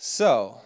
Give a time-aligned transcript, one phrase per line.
[0.00, 0.60] So,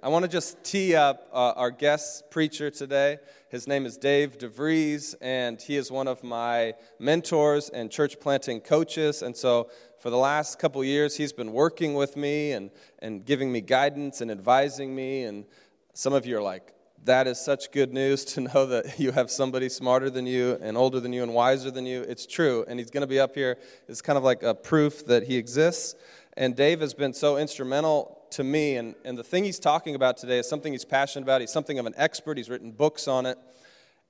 [0.00, 3.18] I want to just tee up uh, our guest preacher today.
[3.48, 8.60] His name is Dave DeVries, and he is one of my mentors and church planting
[8.60, 9.22] coaches.
[9.22, 12.70] And so, for the last couple years, he's been working with me and,
[13.00, 15.24] and giving me guidance and advising me.
[15.24, 15.46] And
[15.92, 16.72] some of you are like,
[17.06, 20.76] that is such good news to know that you have somebody smarter than you and
[20.76, 22.02] older than you and wiser than you.
[22.02, 22.64] It's true.
[22.68, 23.58] And he's going to be up here.
[23.88, 25.96] It's kind of like a proof that he exists.
[26.36, 28.76] And Dave has been so instrumental to me.
[28.76, 31.40] And, and the thing he's talking about today is something he's passionate about.
[31.40, 33.38] He's something of an expert, he's written books on it.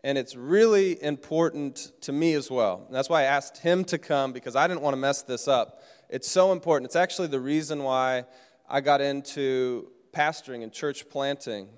[0.03, 2.85] And it's really important to me as well.
[2.87, 5.49] And that's why I asked him to come because I didn't want to mess this
[5.49, 5.83] up.
[6.09, 6.87] It's so important.
[6.87, 8.25] It's actually the reason why
[8.69, 11.69] I got into pastoring and church planting.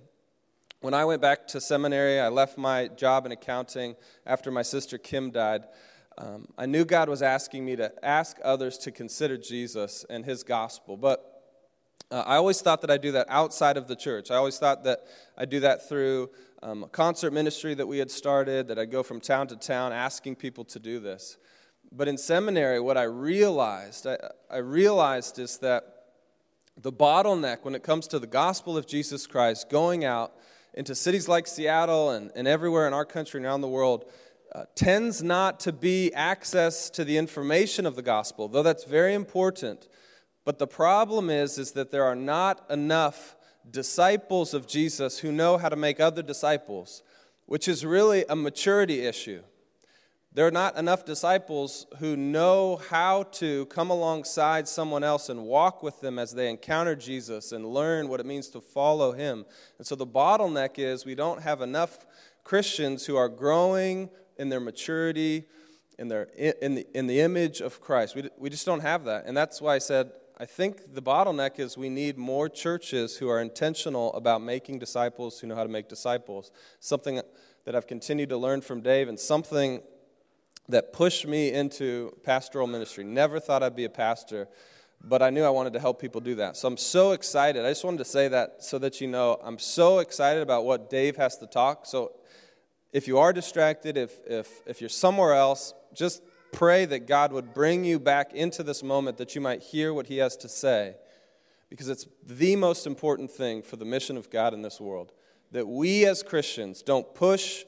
[0.80, 3.96] When I went back to seminary, I left my job in accounting
[4.26, 5.64] after my sister Kim died.
[6.20, 10.42] Um, I knew God was asking me to ask others to consider Jesus and his
[10.42, 11.38] gospel, but
[12.10, 14.32] uh, I always thought that I do that outside of the church.
[14.32, 15.00] I always thought that
[15.36, 19.04] I do that through um, a concert ministry that we had started, that I'd go
[19.04, 21.36] from town to town asking people to do this.
[21.92, 24.16] But in seminary, what I realized, I,
[24.50, 25.84] I realized is that
[26.76, 30.32] the bottleneck when it comes to the gospel of Jesus Christ going out
[30.74, 34.04] into cities like Seattle and, and everywhere in our country and around the world
[34.54, 39.14] uh, tends not to be access to the information of the gospel, though that's very
[39.14, 39.88] important.
[40.44, 43.36] But the problem is, is that there are not enough
[43.70, 47.02] disciples of Jesus who know how to make other disciples,
[47.46, 49.42] which is really a maturity issue.
[50.32, 55.82] There are not enough disciples who know how to come alongside someone else and walk
[55.82, 59.44] with them as they encounter Jesus and learn what it means to follow him.
[59.78, 62.06] And so the bottleneck is we don't have enough
[62.44, 65.44] Christians who are growing in their maturity,
[65.98, 68.14] in, their, in, the, in the image of Christ.
[68.14, 69.26] We, we just don't have that.
[69.26, 73.28] And that's why I said I think the bottleneck is we need more churches who
[73.28, 76.52] are intentional about making disciples who know how to make disciples.
[76.78, 77.20] Something
[77.64, 79.82] that I've continued to learn from Dave and something
[80.68, 83.02] that pushed me into pastoral ministry.
[83.02, 84.46] Never thought I'd be a pastor,
[85.02, 86.56] but I knew I wanted to help people do that.
[86.56, 87.64] So I'm so excited.
[87.64, 90.88] I just wanted to say that so that you know I'm so excited about what
[90.88, 91.84] Dave has to talk.
[91.84, 92.12] So
[92.92, 96.22] if you are distracted, if, if, if you're somewhere else, just
[96.52, 100.06] pray that God would bring you back into this moment that you might hear what
[100.06, 100.94] He has to say,
[101.68, 105.12] because it's the most important thing for the mission of God in this world.
[105.52, 107.64] That we as Christians don't push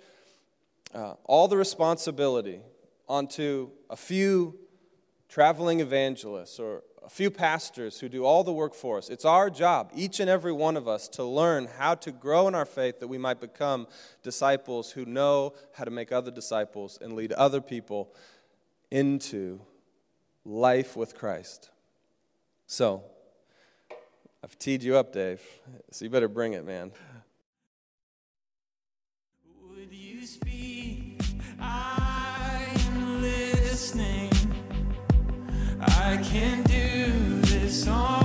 [0.95, 2.61] uh, all the responsibility
[3.09, 4.59] onto a few
[5.29, 9.09] traveling evangelists or a few pastors who do all the work for us.
[9.09, 12.55] It's our job, each and every one of us, to learn how to grow in
[12.55, 13.89] our faith that we might become
[14.23, 18.15] disciples who know how to make other disciples and lead other people
[18.93, 19.61] into
[20.45, 21.71] life with Christ.
[22.69, 23.03] So,
[24.45, 25.43] I've teed you up, Dave,
[25.91, 26.93] so you better bring it, man.
[29.63, 31.21] Would you speak?
[31.59, 34.30] I'm listening.
[35.83, 38.20] I can do this on.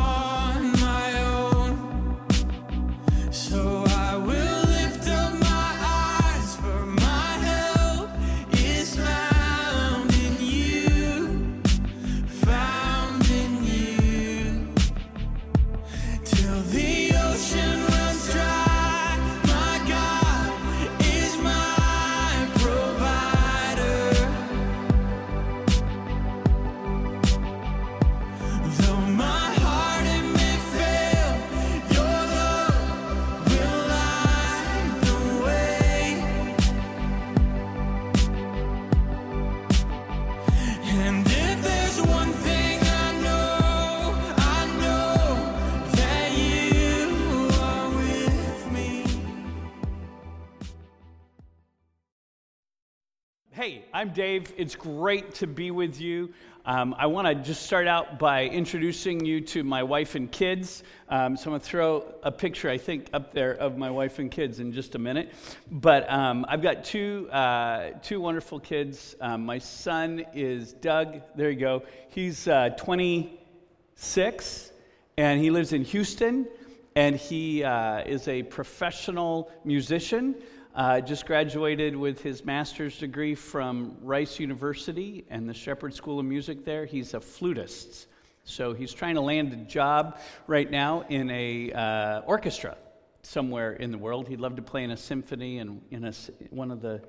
[54.06, 54.54] I'm Dave.
[54.56, 56.32] It's great to be with you.
[56.64, 60.84] Um, I want to just start out by introducing you to my wife and kids.
[61.10, 64.19] Um, so I'm going to throw a picture, I think, up there of my wife
[64.19, 65.34] and kids in just a minute.
[65.72, 69.16] But um, I've got two, uh, two wonderful kids.
[69.22, 71.24] Um, my son is Doug.
[71.36, 71.81] There you go.
[72.10, 74.72] He's uh, 26
[75.18, 76.48] and he lives in Houston
[76.96, 80.36] and he uh, is a professional musician.
[80.75, 86.25] Uh, just graduated with his master's degree from Rice University and the Shepherd School of
[86.25, 86.83] Music there.
[86.83, 88.07] He's a flutist.
[88.44, 92.75] So he's trying to land a job right now in a uh, orchestra
[93.24, 94.27] somewhere in the world.
[94.27, 96.13] He'd love to play in a symphony and in a,
[96.50, 97.01] one of the,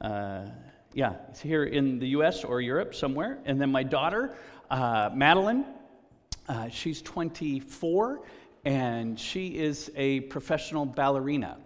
[0.00, 0.42] uh,
[0.94, 2.44] yeah, here in the U.S.
[2.44, 3.40] or Europe somewhere.
[3.44, 4.36] And then my daughter,
[4.70, 5.64] uh, Madeline,
[6.48, 8.20] uh, she's 24
[8.64, 11.56] and she is a professional ballerina.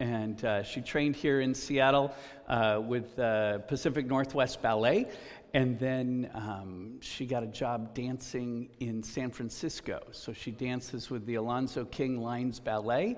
[0.00, 2.14] And uh, she trained here in Seattle
[2.48, 5.08] uh, with uh, Pacific Northwest Ballet.
[5.54, 10.02] And then um, she got a job dancing in San Francisco.
[10.10, 13.16] So she dances with the Alonzo King Lines Ballet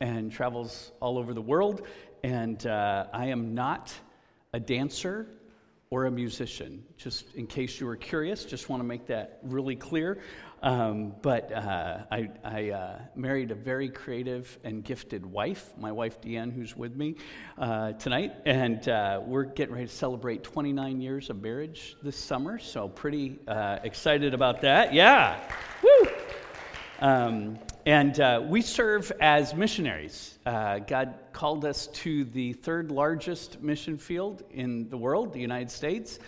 [0.00, 1.86] and travels all over the world.
[2.22, 3.92] And uh, I am not
[4.52, 5.26] a dancer
[5.90, 6.84] or a musician.
[6.96, 10.20] Just in case you were curious, just want to make that really clear.
[10.62, 16.20] Um, but uh, I, I uh, married a very creative and gifted wife, my wife
[16.20, 17.16] Deanne, who's with me
[17.58, 18.34] uh, tonight.
[18.46, 22.60] And uh, we're getting ready to celebrate 29 years of marriage this summer.
[22.60, 24.94] So, pretty uh, excited about that.
[24.94, 25.40] Yeah.
[25.82, 26.08] Woo!
[27.00, 30.38] Um, and uh, we serve as missionaries.
[30.44, 36.20] God called us to the third largest mission field in the world, the United States.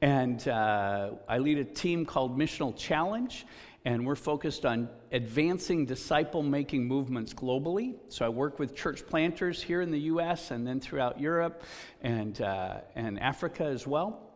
[0.00, 3.44] And I lead a team called Missional Challenge
[3.84, 7.94] and we're focused on advancing disciple making movements globally.
[8.08, 11.62] So I work with church planters here in the US and then throughout Europe
[12.00, 14.28] and, uh, and Africa as well.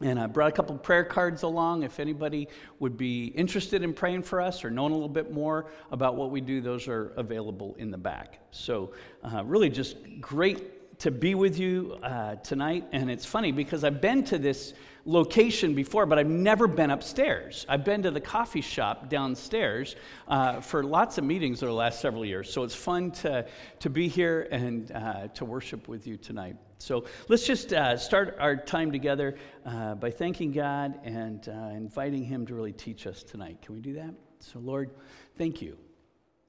[0.00, 1.84] And I brought a couple prayer cards along.
[1.84, 2.48] If anybody
[2.80, 6.30] would be interested in praying for us or knowing a little bit more about what
[6.30, 8.38] we do, those are available in the back.
[8.50, 8.92] So,
[9.22, 12.84] uh, really, just great to be with you uh, tonight.
[12.92, 17.66] And it's funny because I've been to this location before, but I've never been upstairs.
[17.68, 19.96] I've been to the coffee shop downstairs
[20.28, 22.52] uh, for lots of meetings over the last several years.
[22.52, 23.46] So it's fun to,
[23.80, 26.56] to be here and uh, to worship with you tonight.
[26.78, 32.24] So let's just uh, start our time together uh, by thanking God and uh, inviting
[32.24, 33.62] Him to really teach us tonight.
[33.62, 34.14] Can we do that?
[34.40, 34.90] So, Lord,
[35.36, 35.78] thank you.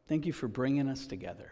[0.07, 1.51] Thank you for bringing us together.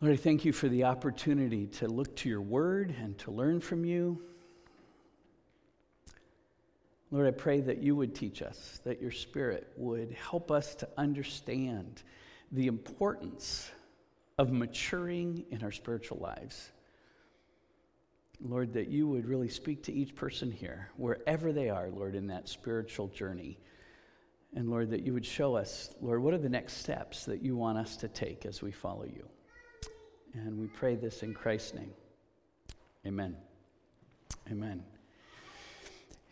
[0.00, 3.60] Lord, I thank you for the opportunity to look to your word and to learn
[3.60, 4.22] from you.
[7.10, 10.88] Lord, I pray that you would teach us, that your Spirit would help us to
[10.96, 12.02] understand
[12.52, 13.70] the importance
[14.38, 16.72] of maturing in our spiritual lives.
[18.40, 22.26] Lord, that you would really speak to each person here, wherever they are, Lord, in
[22.26, 23.58] that spiritual journey.
[24.54, 27.56] And Lord, that you would show us, Lord, what are the next steps that you
[27.56, 29.26] want us to take as we follow you.
[30.34, 31.92] And we pray this in Christ's name.
[33.06, 33.36] Amen.
[34.50, 34.95] Amen.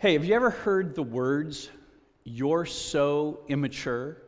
[0.04, 1.70] Hey, have you ever heard the words,
[2.24, 4.18] you're so immature?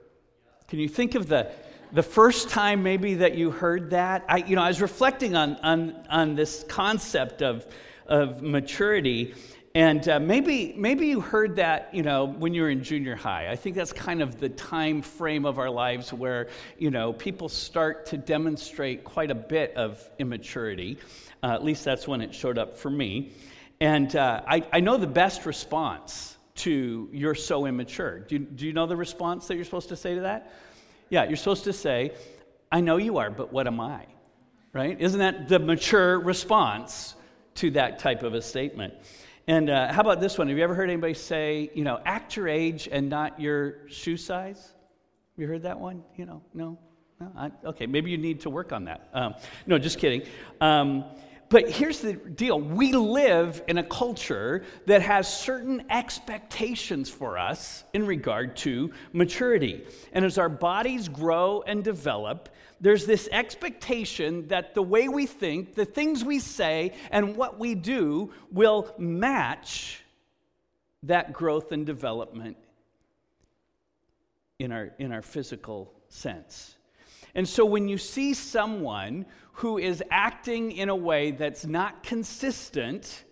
[0.68, 1.52] Can you think of the,
[1.92, 4.24] the first time maybe that you heard that?
[4.26, 7.66] I, you know, I was reflecting on, on, on this concept of,
[8.06, 9.34] of maturity.
[9.74, 13.50] And uh, maybe, maybe you heard that, you know, when you were in junior high.
[13.50, 16.48] I think that's kind of the time frame of our lives where,
[16.78, 20.96] you know, people start to demonstrate quite a bit of immaturity.
[21.42, 23.32] Uh, at least that's when it showed up for me.
[23.80, 28.20] And uh, I, I know the best response to you're so immature.
[28.20, 30.52] Do you, do you know the response that you're supposed to say to that?
[31.10, 32.12] Yeah, you're supposed to say,
[32.72, 34.06] I know you are, but what am I?
[34.72, 35.00] Right?
[35.00, 37.14] Isn't that the mature response
[37.56, 38.94] to that type of a statement?
[39.46, 40.48] And uh, how about this one?
[40.48, 44.16] Have you ever heard anybody say, you know, act your age and not your shoe
[44.16, 44.56] size?
[44.56, 46.02] Have you heard that one?
[46.16, 46.78] You know, no?
[47.20, 49.08] no I, okay, maybe you need to work on that.
[49.12, 49.34] Um,
[49.66, 50.22] no, just kidding.
[50.60, 51.04] Um,
[51.48, 57.84] but here's the deal we live in a culture that has certain expectations for us
[57.92, 59.84] in regard to maturity.
[60.12, 62.48] And as our bodies grow and develop,
[62.80, 67.74] there's this expectation that the way we think, the things we say, and what we
[67.74, 70.02] do will match
[71.04, 72.56] that growth and development
[74.58, 76.76] in our, in our physical sense.
[77.34, 79.26] And so when you see someone
[79.56, 83.24] who is acting in a way that's not consistent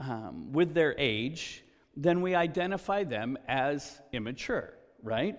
[0.00, 1.64] um, with their age,
[1.96, 4.72] then we identify them as immature,
[5.02, 5.36] right?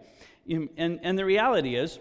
[0.49, 1.99] And, and the reality is,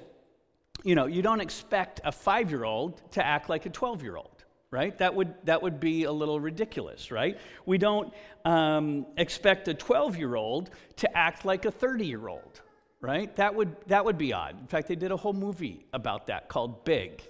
[0.82, 4.16] you know, you don't expect a five year old to act like a 12 year
[4.16, 8.12] old right that would that would be a little ridiculous right we don't
[8.44, 12.60] um, expect a 12 year old to act like a 30 year old
[13.00, 13.34] right?
[13.36, 14.60] That would, that would be odd.
[14.60, 17.22] In fact, they did a whole movie about that called Big.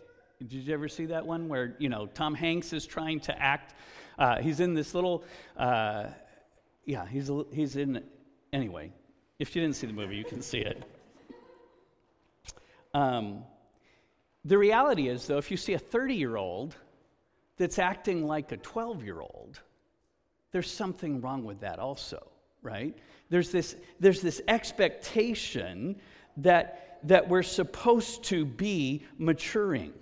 [0.46, 3.74] Did you ever see that one where, you know, Tom Hanks is trying to act?
[4.18, 5.24] Uh, he's in this little,
[5.56, 6.06] uh,
[6.84, 8.04] yeah, he's, he's in,
[8.52, 8.92] anyway,
[9.40, 10.84] if you didn't see the movie, you can see it.
[12.94, 13.42] Um,
[14.44, 16.76] the reality is, though, if you see a 30 year old
[17.56, 19.60] that's acting like a 12 year old,
[20.52, 22.30] there's something wrong with that also,
[22.62, 22.96] right?
[23.28, 25.96] There's this, there's this expectation
[26.36, 29.92] that, that we're supposed to be maturing.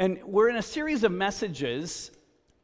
[0.00, 2.10] And we're in a series of messages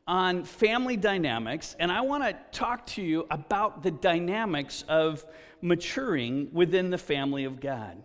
[0.08, 5.22] on family dynamics, and I want to talk to you about the dynamics of
[5.60, 8.02] maturing within the family of God.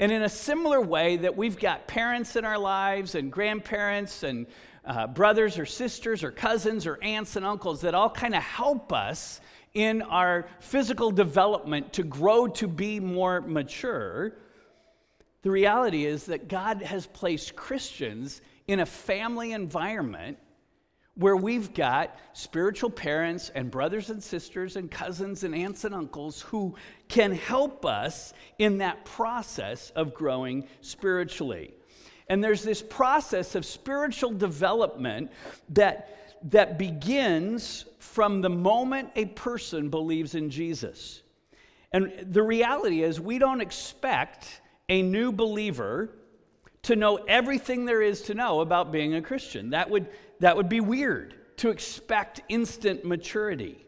[0.00, 4.48] And in a similar way that we've got parents in our lives and grandparents and
[4.84, 8.92] uh, brothers or sisters or cousins or aunts and uncles that all kind of help
[8.92, 9.40] us
[9.74, 14.38] in our physical development to grow to be more mature,
[15.42, 20.38] the reality is that God has placed Christians in a family environment
[21.14, 26.42] where we've got spiritual parents and brothers and sisters and cousins and aunts and uncles
[26.42, 26.74] who
[27.08, 31.72] can help us in that process of growing spiritually.
[32.28, 35.30] And there's this process of spiritual development
[35.70, 41.22] that, that begins from the moment a person believes in Jesus.
[41.92, 46.10] And the reality is, we don't expect a new believer
[46.86, 49.70] to know everything there is to know about being a Christian.
[49.70, 53.84] That would, that would be weird to expect instant maturity.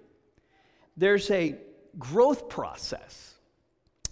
[0.96, 1.56] There's a
[1.96, 3.34] growth process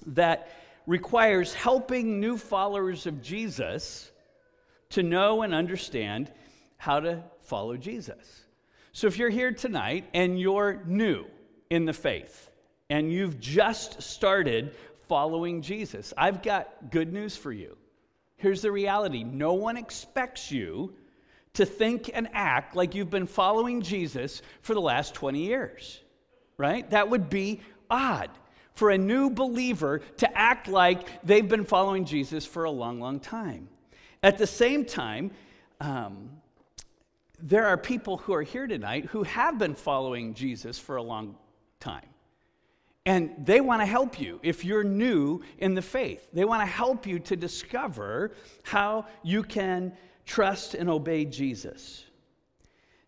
[0.07, 0.53] that
[0.87, 4.13] requires helping new followers of Jesus
[4.91, 6.31] to know and understand
[6.77, 8.45] how to follow Jesus.
[8.93, 11.27] So if you're here tonight and you're new
[11.71, 12.51] in the faith
[12.89, 14.77] and you've just started
[15.09, 17.77] following Jesus, I've got good news for you.
[18.37, 20.95] Here's the reality no one expects you
[21.55, 26.01] to think and act like you've been following Jesus for the last 20 years,
[26.59, 26.89] right?
[26.91, 28.31] That would be odd
[28.75, 33.21] for a new believer to act like they've been following Jesus for a long, long
[33.21, 33.69] time.
[34.23, 35.31] At the same time,
[35.81, 36.31] um,
[37.41, 41.37] there are people who are here tonight who have been following Jesus for a long
[41.81, 42.09] time.
[43.07, 46.27] And they want to help you if you're new in the faith.
[46.33, 48.33] They want to help you to discover
[48.65, 49.93] how you can
[50.27, 52.05] trust and obey Jesus.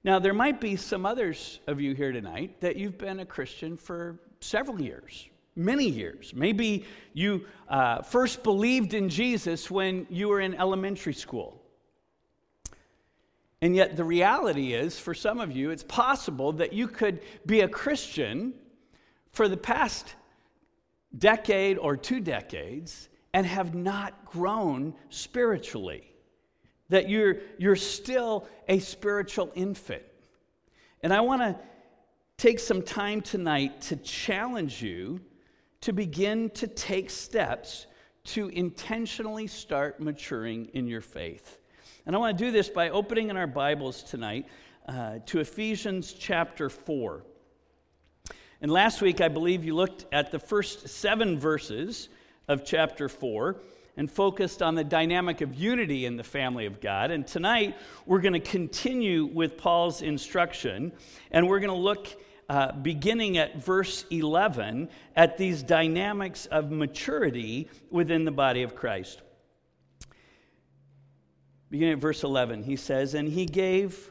[0.05, 3.76] Now, there might be some others of you here tonight that you've been a Christian
[3.76, 6.33] for several years, many years.
[6.33, 11.61] Maybe you uh, first believed in Jesus when you were in elementary school.
[13.61, 17.62] And yet, the reality is, for some of you, it's possible that you could be
[17.62, 18.55] a Christian
[19.38, 20.16] for the past
[21.16, 26.02] decade or two decades and have not grown spiritually.
[26.88, 30.02] That you're, you're still a spiritual infant.
[31.04, 31.57] And I want to
[32.37, 35.21] take some time tonight to challenge you
[35.83, 37.87] to begin to take steps
[38.25, 41.61] to intentionally start maturing in your faith.
[42.07, 44.47] And I want to do this by opening in our Bibles tonight
[44.88, 47.23] uh, to Ephesians chapter 4.
[48.61, 52.09] And last week, I believe you looked at the first seven verses
[52.49, 53.57] of chapter 4
[53.97, 57.12] and focused on the dynamic of unity in the family of God.
[57.12, 60.91] And tonight, we're going to continue with Paul's instruction,
[61.31, 62.09] and we're going to look
[62.49, 69.23] uh, beginning at verse 11 at these dynamics of maturity within the body of Christ.
[71.71, 74.11] Beginning at verse 11, he says, And he gave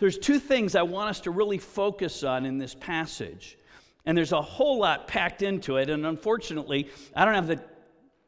[0.00, 3.58] There's two things I want us to really focus on in this passage.
[4.06, 5.90] And there's a whole lot packed into it.
[5.90, 7.60] And unfortunately, I don't have the,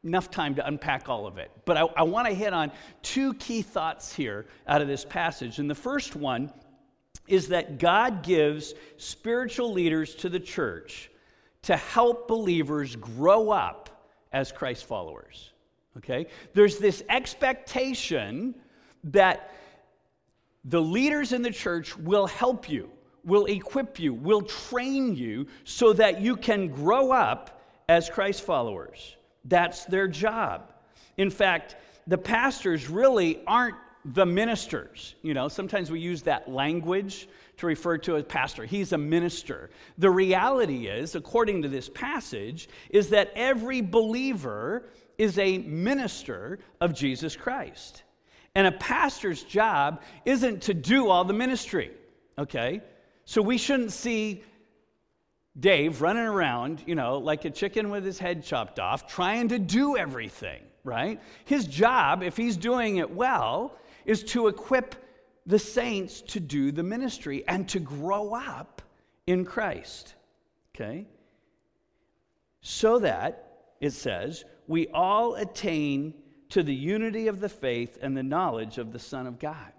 [0.03, 1.51] enough time to unpack all of it.
[1.65, 5.57] But I, I want to hit on two key thoughts here out of this passage.
[5.57, 6.53] And the first one
[7.27, 11.09] is that God gives spiritual leaders to the church
[11.63, 15.51] to help believers grow up as Christ followers.
[15.97, 16.27] Okay?
[16.53, 18.55] There's this expectation
[19.05, 19.51] that
[20.65, 22.89] the leaders in the church will help you,
[23.23, 29.15] will equip you, will train you so that you can grow up as Christ followers.
[29.45, 30.73] That's their job.
[31.17, 31.75] In fact,
[32.07, 35.15] the pastors really aren't the ministers.
[35.21, 37.27] You know, sometimes we use that language
[37.57, 38.65] to refer to a pastor.
[38.65, 39.69] He's a minister.
[39.97, 46.93] The reality is, according to this passage, is that every believer is a minister of
[46.93, 48.03] Jesus Christ.
[48.55, 51.91] And a pastor's job isn't to do all the ministry,
[52.37, 52.81] okay?
[53.25, 54.43] So we shouldn't see
[55.59, 59.59] Dave running around, you know, like a chicken with his head chopped off, trying to
[59.59, 61.19] do everything, right?
[61.45, 64.95] His job, if he's doing it well, is to equip
[65.45, 68.81] the saints to do the ministry and to grow up
[69.27, 70.15] in Christ,
[70.75, 71.05] okay?
[72.61, 76.13] So that, it says, we all attain
[76.53, 79.73] to the unity of the faith and the knowledge of the Son of God.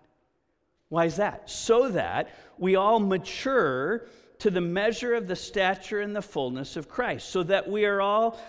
[0.88, 1.48] Why is that?
[1.48, 4.08] So that we all mature
[4.40, 8.00] to the measure of the stature and the fullness of Christ, so that we are
[8.00, 8.40] all,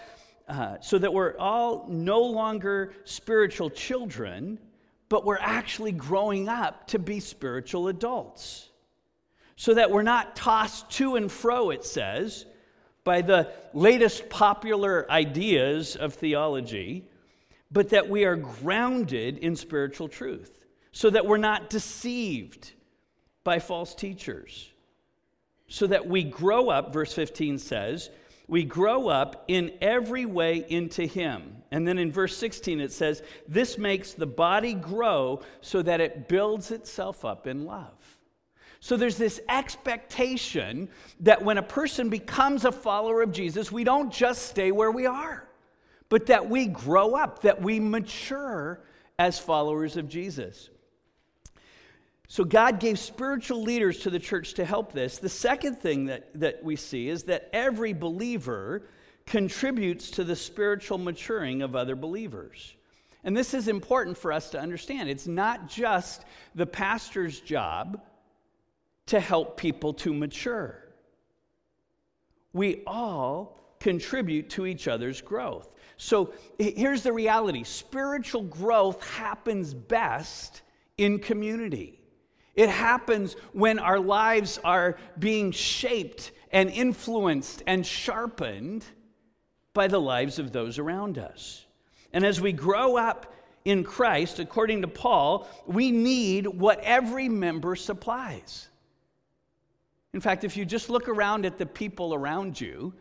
[0.48, 4.58] uh, so that we're all no longer spiritual children,
[5.08, 8.70] but we're actually growing up to be spiritual adults.
[9.56, 12.48] So that we're not tossed to and fro, it says,
[13.04, 17.08] by the latest popular ideas of theology,
[17.76, 20.62] but that we are grounded in spiritual truth
[20.94, 22.72] so that we're not deceived
[23.44, 24.72] by false teachers.
[25.68, 28.10] So that we grow up, verse 15 says,
[28.48, 31.64] we grow up in every way into Him.
[31.70, 36.30] And then in verse 16 it says, This makes the body grow so that it
[36.30, 38.20] builds itself up in love.
[38.80, 40.88] So there's this expectation
[41.20, 45.06] that when a person becomes a follower of Jesus, we don't just stay where we
[45.08, 45.46] are,
[46.10, 48.82] but that we grow up, that we mature
[49.18, 50.70] as followers of Jesus.
[52.28, 55.20] So God gave spiritual leaders to the church to help this.
[55.20, 58.84] The second thing that, that we see is that every believer
[59.26, 62.76] contributes to the spiritual maturing of other believers.
[63.24, 65.10] And this is important for us to understand.
[65.10, 68.02] It's not just the pastor's job
[69.08, 70.84] to help people to mature.
[72.54, 75.75] We all contribute to each other's growth.
[75.98, 80.62] So here's the reality spiritual growth happens best
[80.98, 82.02] in community.
[82.56, 88.86] It happens when our lives are being shaped and influenced and sharpened
[89.74, 91.66] by the lives of those around us.
[92.14, 93.34] And as we grow up
[93.66, 98.70] in Christ, according to Paul, we need what every member supplies.
[100.14, 102.94] In fact, if you just look around at the people around you,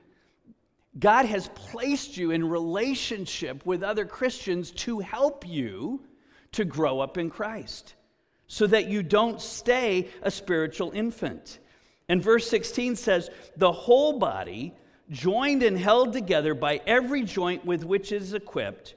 [0.99, 6.05] God has placed you in relationship with other Christians to help you
[6.53, 7.95] to grow up in Christ
[8.47, 11.59] so that you don't stay a spiritual infant.
[12.09, 14.75] And verse 16 says, The whole body,
[15.11, 18.95] joined and held together by every joint with which it is equipped,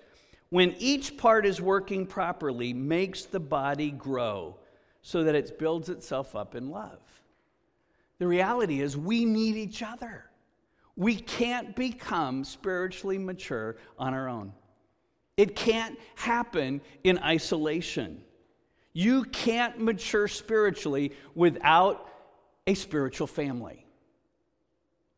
[0.50, 4.56] when each part is working properly, makes the body grow
[5.02, 7.00] so that it builds itself up in love.
[8.20, 10.27] The reality is, we need each other.
[10.98, 14.52] We can't become spiritually mature on our own.
[15.38, 18.24] It can't happen in isolation.
[18.94, 22.10] You can't mature spiritually without
[22.66, 23.86] a spiritual family.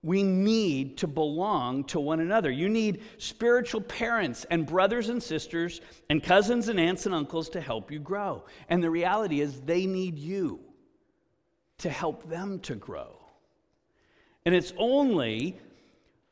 [0.04, 2.52] We need to belong to one another.
[2.52, 7.62] You need spiritual parents and brothers and sisters and cousins and aunts and uncles to
[7.62, 8.44] help you grow.
[8.68, 10.60] And the reality is, they need you
[11.80, 13.18] to help them to grow.
[14.46, 15.58] And it's only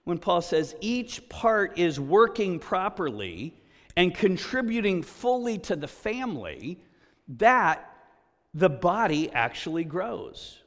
[0.08, 3.54] when Paul says each part is working properly
[3.98, 6.80] and contributing fully to the family
[7.28, 7.94] that
[8.54, 10.60] the body actually grows.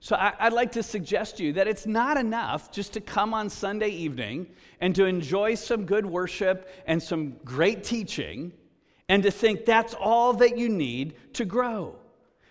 [0.00, 3.34] So I, would like to suggest to you that it's not enough just to come
[3.34, 4.46] on Sunday evening
[4.80, 8.50] and to enjoy some good worship and some great teaching
[9.10, 11.96] and to think that's all that you need to grow.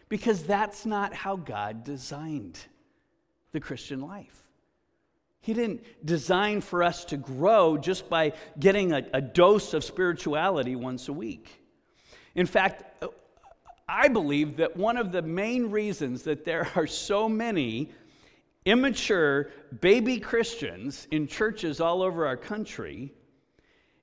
[0.10, 2.60] Because that's not how God designed
[3.52, 4.43] the Christian life.
[5.44, 10.78] He didn't design for us to grow just by getting a, a dose of spirituality
[10.78, 11.50] once a week.
[12.34, 13.06] In fact,
[13.90, 17.92] I believe that one of the main reasons that there are so many
[18.64, 19.52] immature
[19.82, 23.12] baby Christians in churches all over our country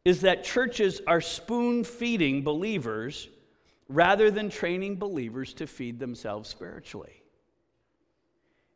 [0.05, 3.29] is that churches are spoon feeding believers
[3.89, 7.23] rather than training believers to feed themselves spiritually.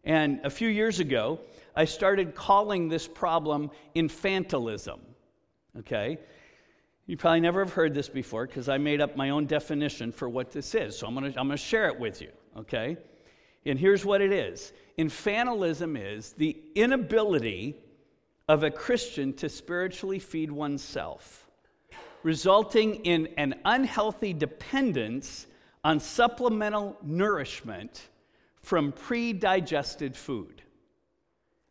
[0.03, 1.41] And a few years ago,
[1.77, 5.01] I started calling this problem infantilism.
[5.79, 6.19] Okay?
[7.07, 10.29] You probably never have heard this before because I made up my own definition for
[10.29, 10.99] what this is.
[10.99, 12.97] So I'm going to I'm going to share it with you, okay?
[13.67, 17.77] And here's what it is Infantilism is the inability
[18.49, 21.49] of a Christian to spiritually feed oneself,
[22.23, 25.47] resulting in an unhealthy dependence
[25.83, 28.09] on supplemental nourishment
[28.63, 30.63] from pre digested food.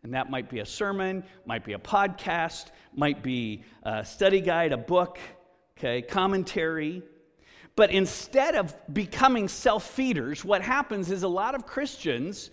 [0.04, 4.74] And that might be a sermon, might be a podcast, might be a study guide,
[4.74, 5.18] a book,
[5.78, 7.02] okay, commentary.
[7.76, 12.52] But instead of becoming self feeders, what happens is a lot of Christians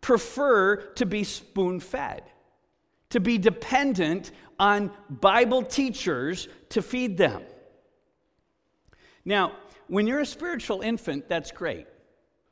[0.00, 2.24] prefer to be spoon fed,
[3.10, 7.42] to be dependent on Bible teachers to feed them.
[9.24, 9.52] Now,
[9.86, 11.86] when you're a spiritual infant, that's great,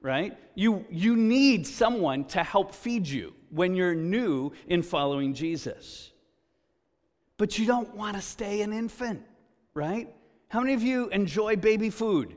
[0.03, 0.37] right?
[0.55, 6.13] You, you need someone to help feed you when you're new in following Jesus.
[7.37, 9.23] But you don't want to stay an infant,
[9.75, 10.09] right?
[10.49, 12.37] How many of you enjoy baby food?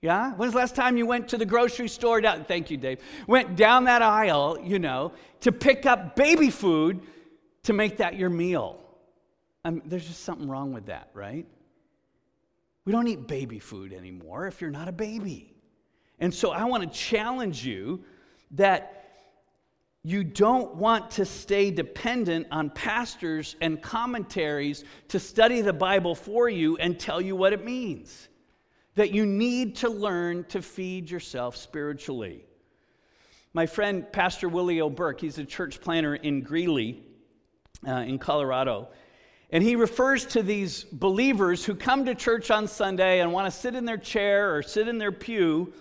[0.00, 0.32] Yeah?
[0.32, 2.44] When's the last time you went to the grocery store down?
[2.44, 3.00] Thank you, Dave.
[3.26, 7.00] Went down that aisle, you know, to pick up baby food
[7.62, 8.80] to make that your meal.
[9.64, 11.46] Um, there's just something wrong with that, right?
[12.84, 15.53] We don't eat baby food anymore if you're not a baby.
[16.18, 18.04] And so I want to challenge you
[18.52, 18.94] that
[20.02, 26.48] you don't want to stay dependent on pastors and commentaries to study the Bible for
[26.48, 28.28] you and tell you what it means.
[28.96, 32.44] That you need to learn to feed yourself spiritually.
[33.54, 37.02] My friend, Pastor Willie O'Burke, he's a church planter in Greeley,
[37.86, 38.88] uh, in Colorado.
[39.50, 43.58] And he refers to these believers who come to church on Sunday and want to
[43.58, 45.72] sit in their chair or sit in their pew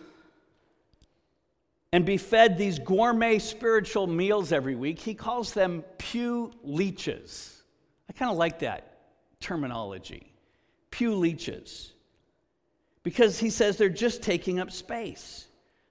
[1.93, 7.61] and be fed these gourmet spiritual meals every week, he calls them pew leeches.
[8.09, 8.97] I kind of like that
[9.39, 10.33] terminology
[10.89, 11.93] pew leeches.
[13.03, 15.47] Because he says they're just taking up space.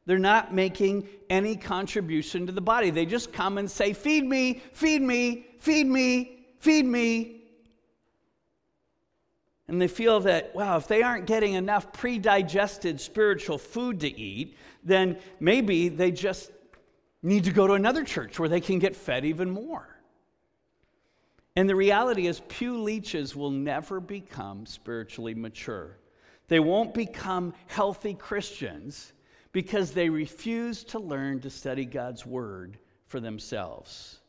[0.07, 2.91] They're not making any contribution to the body.
[2.91, 7.43] They just come and say, Feed me, feed me, feed me, feed me
[9.73, 14.21] and they feel that, wow, if they aren't getting enough pre digested spiritual food to
[14.21, 16.51] eat, then maybe they just
[17.23, 19.89] need to go to another church where they can get fed even more.
[21.55, 25.99] And the reality is, pew leeches will never become spiritually mature.
[26.49, 29.13] They won't become healthy Christians
[29.53, 34.21] because they refuse to learn to study God's word for themselves.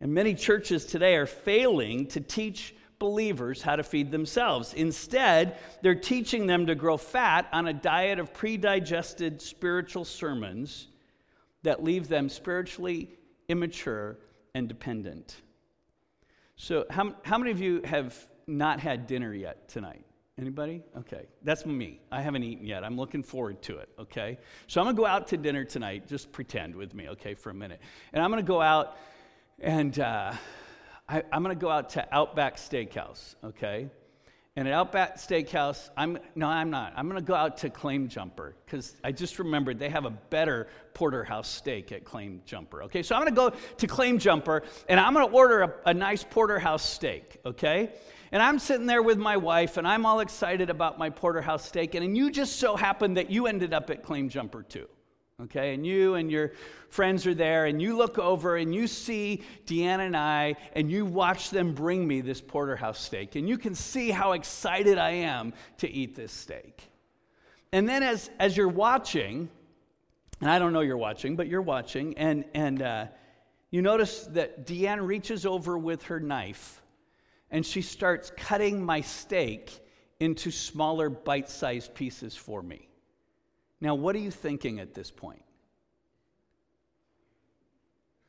[0.00, 4.74] And many churches today are failing to teach believers how to feed themselves.
[4.74, 10.88] Instead, they're teaching them to grow fat on a diet of pre digested spiritual sermons
[11.62, 13.10] that leave them spiritually
[13.48, 14.18] immature
[14.54, 15.36] and dependent.
[16.56, 20.04] So, how, how many of you have not had dinner yet tonight?
[20.38, 20.82] Anybody?
[20.96, 21.26] Okay.
[21.42, 22.00] That's me.
[22.12, 22.84] I haven't eaten yet.
[22.84, 24.38] I'm looking forward to it, okay?
[24.68, 26.06] So I'm going to go out to dinner tonight.
[26.06, 27.80] Just pretend with me, okay, for a minute.
[28.12, 28.96] And I'm going to go out
[29.58, 30.32] and uh,
[31.08, 33.88] I, am going to go out to Outback Steakhouse, okay?
[34.56, 36.92] And at Outback Steakhouse, I'm no, I'm not.
[36.96, 40.10] I'm going to go out to Claim Jumper because I just remembered they have a
[40.10, 42.82] better porterhouse steak at Claim Jumper.
[42.82, 45.74] Okay, so I'm going to go to Claim Jumper and I'm going to order a,
[45.86, 47.38] a nice porterhouse steak.
[47.46, 47.90] Okay,
[48.32, 51.94] and I'm sitting there with my wife and I'm all excited about my porterhouse steak,
[51.94, 54.88] and, and you just so happen that you ended up at Claim Jumper too
[55.42, 55.74] okay?
[55.74, 56.52] And you and your
[56.88, 61.04] friends are there, and you look over and you see Deanna and I, and you
[61.04, 65.52] watch them bring me this porterhouse steak, and you can see how excited I am
[65.78, 66.82] to eat this steak.
[67.72, 69.50] And then as, as you're watching,
[70.40, 73.06] and I don't know you're watching, but you're watching, and, and uh,
[73.70, 76.82] you notice that Deanna reaches over with her knife,
[77.50, 79.84] and she starts cutting my steak
[80.20, 82.87] into smaller bite sized pieces for me.
[83.80, 85.42] Now, what are you thinking at this point?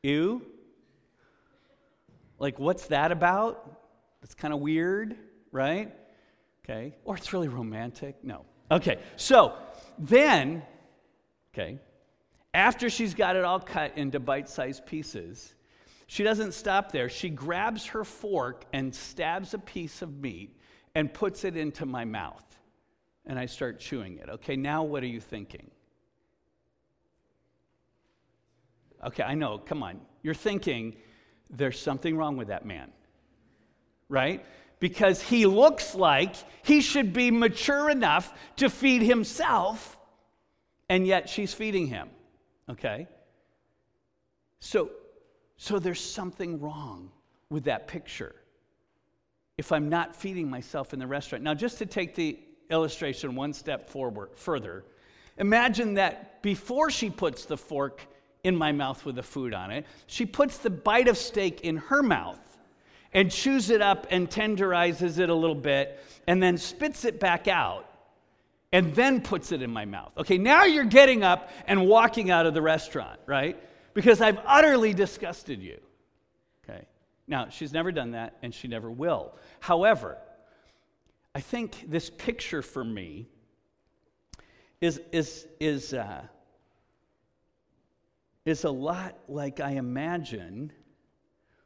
[0.02, 0.42] Ew?
[2.38, 3.80] Like, what's that about?
[4.20, 5.16] That's kind of weird,
[5.52, 5.92] right?
[6.64, 6.94] Okay.
[7.04, 8.16] Or it's really romantic.
[8.22, 8.44] No.
[8.70, 8.98] Okay.
[9.16, 9.54] So
[9.98, 10.62] then,
[11.52, 11.78] okay,
[12.54, 15.54] after she's got it all cut into bite sized pieces,
[16.06, 17.08] she doesn't stop there.
[17.08, 20.56] She grabs her fork and stabs a piece of meat
[20.94, 22.49] and puts it into my mouth
[23.30, 24.28] and I start chewing it.
[24.28, 25.70] Okay, now what are you thinking?
[29.06, 30.00] Okay, I know, come on.
[30.24, 30.96] You're thinking
[31.48, 32.90] there's something wrong with that man,
[34.08, 34.44] right?
[34.80, 39.96] Because he looks like he should be mature enough to feed himself,
[40.88, 42.08] and yet she's feeding him,
[42.68, 43.06] okay?
[44.58, 44.90] So,
[45.56, 47.12] so there's something wrong
[47.48, 48.34] with that picture
[49.56, 51.44] if I'm not feeding myself in the restaurant.
[51.44, 52.40] Now, just to take the
[52.70, 54.84] illustration one step forward further.
[55.38, 58.06] Imagine that before she puts the fork
[58.44, 61.76] in my mouth with the food on it, she puts the bite of steak in
[61.76, 62.38] her mouth
[63.12, 67.48] and chews it up and tenderizes it a little bit and then spits it back
[67.48, 67.86] out
[68.72, 70.12] and then puts it in my mouth.
[70.16, 73.60] Okay, now you're getting up and walking out of the restaurant, right?
[73.94, 75.78] Because I've utterly disgusted you.
[76.64, 76.84] Okay,
[77.26, 79.34] now she's never done that and she never will.
[79.58, 80.18] However,
[81.34, 83.28] I think this picture for me
[84.80, 86.22] is, is, is, uh,
[88.44, 90.72] is a lot like I imagine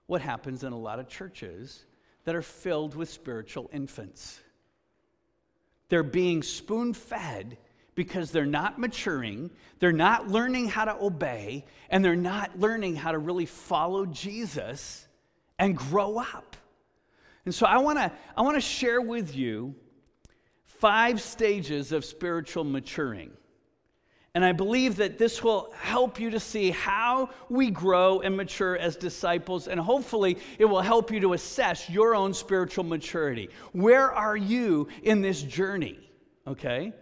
[0.06, 1.86] what happens in a lot of churches
[2.24, 4.40] that are filled with spiritual infants.
[5.88, 7.56] They're being spoon fed
[7.94, 13.12] because they're not maturing, they're not learning how to obey, and they're not learning how
[13.12, 15.06] to really follow Jesus
[15.58, 16.56] and grow up.
[17.44, 19.74] And so I want to I want to share with you
[20.64, 23.30] five stages of spiritual maturing.
[24.34, 28.76] And I believe that this will help you to see how we grow and mature
[28.76, 33.48] as disciples, and hopefully it will help you to assess your own spiritual maturity.
[33.70, 36.10] Where are you in this journey?
[36.48, 36.92] Okay?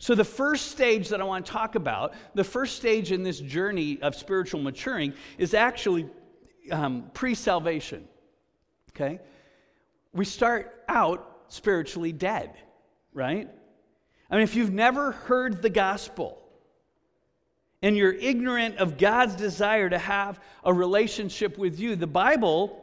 [0.00, 3.38] So, the first stage that I want to talk about, the first stage in this
[3.38, 6.08] journey of spiritual maturing, is actually
[6.72, 8.08] um, pre salvation.
[8.90, 9.20] Okay?
[10.12, 12.54] We start out spiritually dead,
[13.12, 13.48] right?
[14.30, 16.38] I mean, if you've never heard the gospel,
[17.82, 22.78] and you're ignorant of God's desire to have a relationship with you, the Bible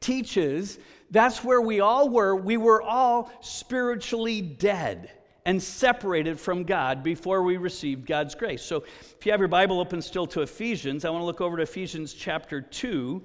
[0.00, 0.78] teaches
[1.10, 2.34] that's where we all were.
[2.34, 5.12] We were all spiritually dead
[5.44, 8.62] and separated from God before we received God's grace.
[8.62, 8.82] So
[9.16, 11.62] if you have your Bible open still to Ephesians, I want to look over to
[11.62, 13.22] Ephesians chapter 2.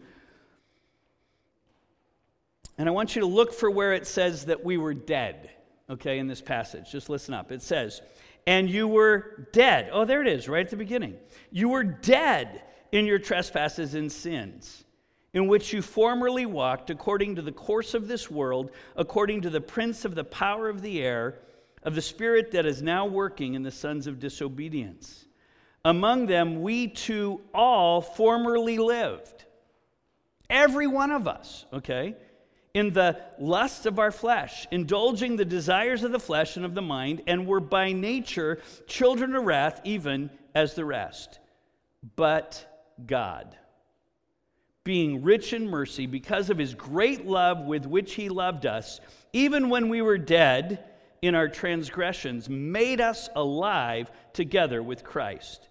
[2.82, 5.52] And I want you to look for where it says that we were dead,
[5.88, 6.92] okay, in this passage.
[6.92, 7.52] Just listen up.
[7.52, 8.02] It says,
[8.48, 9.92] and you were dead.
[9.94, 11.16] Oh, there it is, right at the beginning.
[11.52, 14.84] You were dead in your trespasses and sins,
[15.32, 19.62] in which you formerly walked according to the course of this world, according to the
[19.62, 21.38] prince of the power of the air,
[21.84, 25.26] of the spirit that is now working in the sons of disobedience.
[25.86, 29.46] Among them, we too all formerly lived.
[30.50, 32.16] Every one of us, okay?
[32.74, 36.82] In the lust of our flesh, indulging the desires of the flesh and of the
[36.82, 41.40] mind, and were by nature children of wrath, even as the rest.
[42.16, 42.66] But
[43.06, 43.56] God,
[44.84, 49.00] being rich in mercy, because of his great love with which he loved us,
[49.34, 50.84] even when we were dead
[51.22, 55.68] in our transgressions, made us alive together with Christ.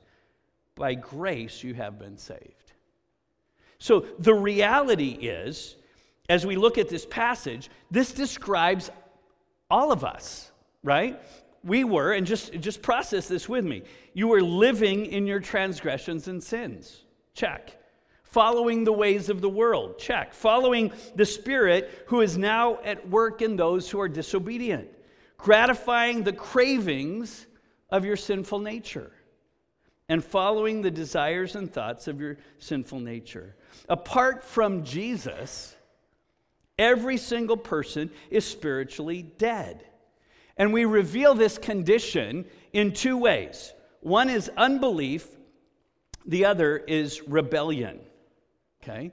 [0.76, 2.72] By grace you have been saved.
[3.78, 5.76] So the reality is,
[6.30, 8.88] as we look at this passage, this describes
[9.68, 10.52] all of us,
[10.84, 11.20] right?
[11.64, 13.82] We were, and just, just process this with me.
[14.14, 17.02] You were living in your transgressions and sins.
[17.34, 17.76] Check.
[18.22, 19.98] Following the ways of the world.
[19.98, 20.32] Check.
[20.32, 24.88] Following the Spirit who is now at work in those who are disobedient.
[25.36, 27.46] Gratifying the cravings
[27.90, 29.10] of your sinful nature.
[30.08, 33.56] And following the desires and thoughts of your sinful nature.
[33.88, 35.74] Apart from Jesus,
[36.80, 39.84] Every single person is spiritually dead.
[40.56, 45.28] And we reveal this condition in two ways one is unbelief,
[46.24, 48.00] the other is rebellion.
[48.82, 49.10] Okay?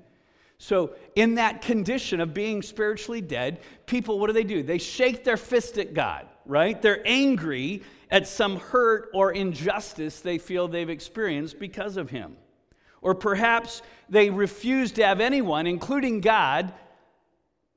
[0.60, 4.64] So, in that condition of being spiritually dead, people, what do they do?
[4.64, 6.82] They shake their fist at God, right?
[6.82, 12.38] They're angry at some hurt or injustice they feel they've experienced because of Him.
[13.02, 16.74] Or perhaps they refuse to have anyone, including God,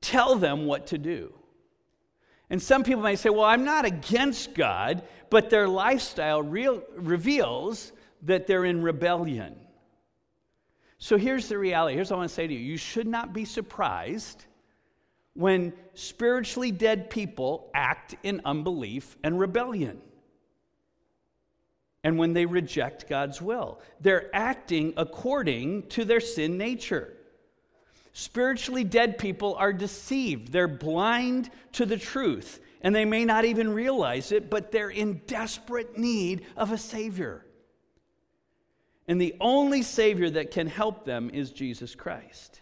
[0.01, 1.33] tell them what to do.
[2.49, 7.93] And some people may say, well, I'm not against God, but their lifestyle real, reveals
[8.23, 9.55] that they're in rebellion.
[10.99, 11.95] So here's the reality.
[11.95, 14.45] Here's what I want to say to you you should not be surprised
[15.35, 20.01] when spiritually dead people act in unbelief and rebellion.
[22.03, 27.15] And when they reject God's will, they're acting according to their sin nature.
[28.13, 30.53] Spiritually dead people are deceived.
[30.53, 35.23] They're blind to the truth, and they may not even realize it, but they're in
[35.27, 37.47] desperate need of a Savior.
[39.07, 42.61] And the only Savior that can help them is Jesus Christ.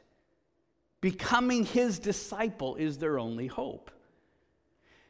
[1.00, 3.90] Becoming His disciple is their only hope.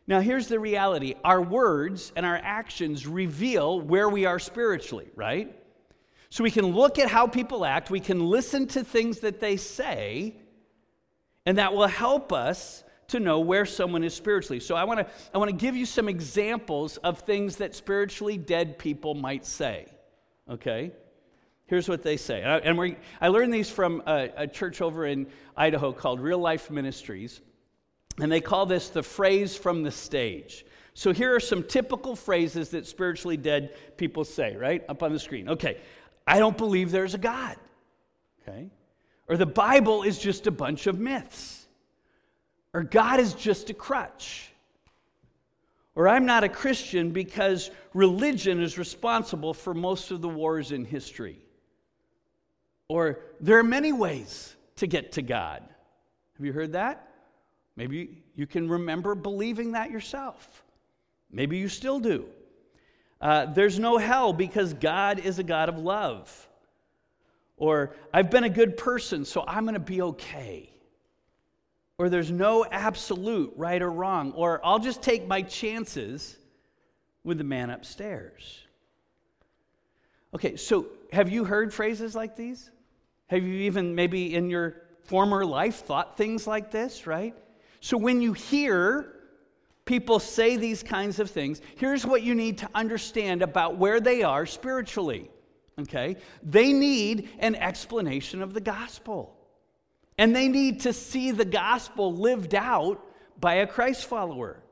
[0.07, 5.55] Now, here's the reality our words and our actions reveal where we are spiritually, right?
[6.31, 9.57] So we can look at how people act, we can listen to things that they
[9.57, 10.37] say,
[11.47, 14.61] and that will help us to know where someone is spiritually.
[14.61, 18.37] So I want to I want to give you some examples of things that spiritually
[18.37, 19.87] dead people might say.
[20.49, 20.93] Okay?
[21.67, 22.43] Here's what they say.
[22.43, 26.71] And I, I learned these from a, a church over in Idaho called Real Life
[26.71, 27.41] Ministries.
[28.21, 30.65] And they call this the phrase from the stage.
[30.95, 34.83] So here are some typical phrases that spiritually dead people say, right?
[34.89, 35.49] Up on the screen.
[35.51, 35.79] Okay.
[36.29, 37.57] I don't believe there's a God.
[38.43, 38.71] Okay?
[39.29, 41.67] Or the Bible is just a bunch of myths.
[42.75, 44.51] Or God is just a crutch.
[45.95, 50.85] Or I'm not a Christian because religion is responsible for most of the wars in
[50.85, 51.41] history.
[52.89, 55.63] Or there are many ways to get to God.
[56.37, 57.09] Have you heard that?
[57.75, 60.63] Maybe you can remember believing that yourself.
[61.31, 62.27] Maybe you still do.
[63.21, 66.49] Uh, there's no hell because God is a God of love.
[67.57, 70.71] Or I've been a good person, so I'm going to be okay.
[71.99, 74.33] Or there's no absolute right or wrong.
[74.33, 76.37] Or I'll just take my chances
[77.25, 78.63] with the man upstairs.
[80.35, 82.71] Okay, so have you heard phrases like these?
[83.27, 87.35] Have you even maybe in your former life thought things like this, right?
[87.81, 89.15] So when you hear
[89.89, 94.23] people say these kinds of things, here's what you need to understand about where they
[94.23, 95.31] are spiritually.
[95.81, 96.17] Okay?
[96.43, 99.35] They need an explanation of the gospel.
[100.19, 103.03] And they need to see the gospel lived out
[103.41, 104.63] by a Christ follower.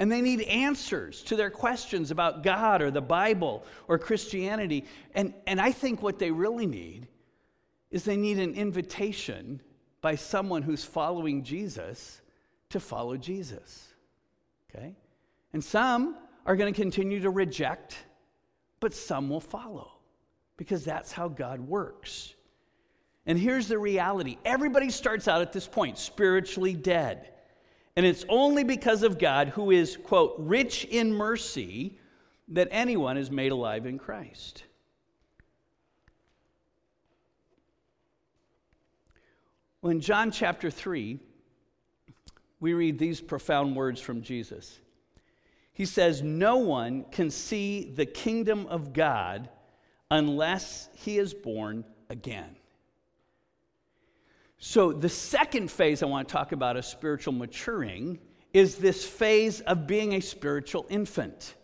[0.00, 4.86] And they need answers to their questions about God or the Bible or Christianity.
[5.14, 7.06] And, and I think what they really need
[7.92, 9.60] is they need an invitation
[10.00, 12.20] by someone who's following Jesus
[12.70, 13.91] to follow Jesus.
[14.74, 14.94] Okay?
[15.52, 17.98] And some are going to continue to reject,
[18.80, 19.92] but some will follow
[20.56, 22.34] because that's how God works.
[23.26, 27.28] And here's the reality everybody starts out at this point spiritually dead.
[27.94, 31.98] And it's only because of God, who is, quote, rich in mercy,
[32.48, 34.64] that anyone is made alive in Christ.
[39.82, 41.18] Well, in John chapter 3,
[42.62, 44.78] we read these profound words from Jesus.
[45.72, 49.48] He says, No one can see the kingdom of God
[50.12, 52.54] unless he is born again.
[54.58, 58.20] So, the second phase I want to talk about of spiritual maturing
[58.52, 61.56] is this phase of being a spiritual infant.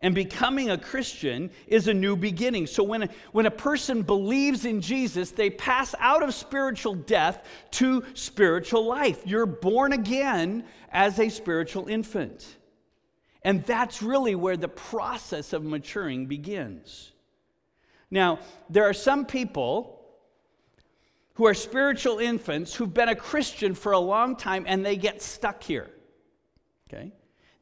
[0.00, 2.68] And becoming a Christian is a new beginning.
[2.68, 7.44] So when a, when a person believes in Jesus, they pass out of spiritual death
[7.72, 9.22] to spiritual life.
[9.26, 12.46] You're born again as a spiritual infant.
[13.42, 17.10] And that's really where the process of maturing begins.
[18.10, 18.38] Now,
[18.70, 20.00] there are some people
[21.34, 25.22] who are spiritual infants who've been a Christian for a long time and they get
[25.22, 25.90] stuck here.
[26.88, 27.12] Okay?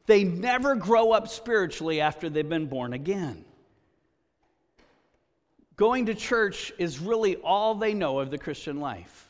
[0.07, 3.45] They never grow up spiritually after they've been born again.
[5.77, 9.29] Going to church is really all they know of the Christian life.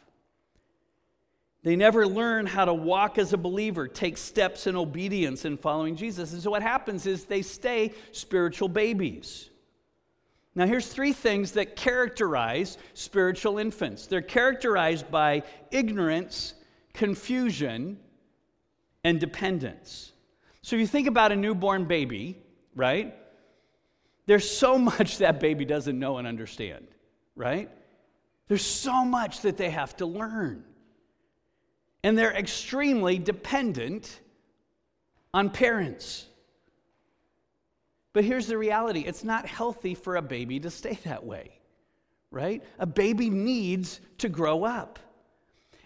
[1.63, 5.97] They never learn how to walk as a believer, take steps in obedience in following
[5.97, 6.33] Jesus.
[6.33, 9.51] And so what happens is they stay spiritual babies.
[10.55, 16.55] Now, here's three things that characterize spiritual infants they're characterized by ignorance,
[16.95, 17.99] confusion,
[19.03, 20.13] and dependence.
[20.67, 22.37] So if you think about a newborn baby,
[22.75, 23.15] right?
[24.27, 26.89] There's so much that baby doesn't know and understand,
[27.37, 27.71] right?
[28.49, 30.65] There's so much that they have to learn.
[32.03, 34.19] And they're extremely dependent
[35.33, 36.27] on parents.
[38.13, 41.61] But here's the reality it's not healthy for a baby to stay that way,
[42.33, 42.65] right?
[42.81, 44.99] A baby needs to grow up.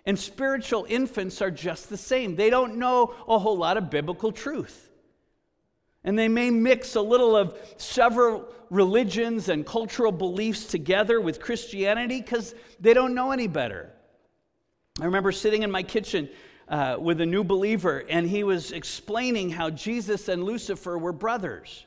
[0.06, 2.36] And spiritual infants are just the same.
[2.36, 4.90] They don't know a whole lot of biblical truth.
[6.02, 12.20] And they may mix a little of several religions and cultural beliefs together with Christianity
[12.20, 13.92] because they don't know any better.
[15.00, 16.30] I remember sitting in my kitchen
[16.68, 21.84] uh, with a new believer, and he was explaining how Jesus and Lucifer were brothers.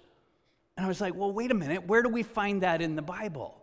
[0.77, 3.01] And I was like, well, wait a minute, where do we find that in the
[3.01, 3.59] Bible?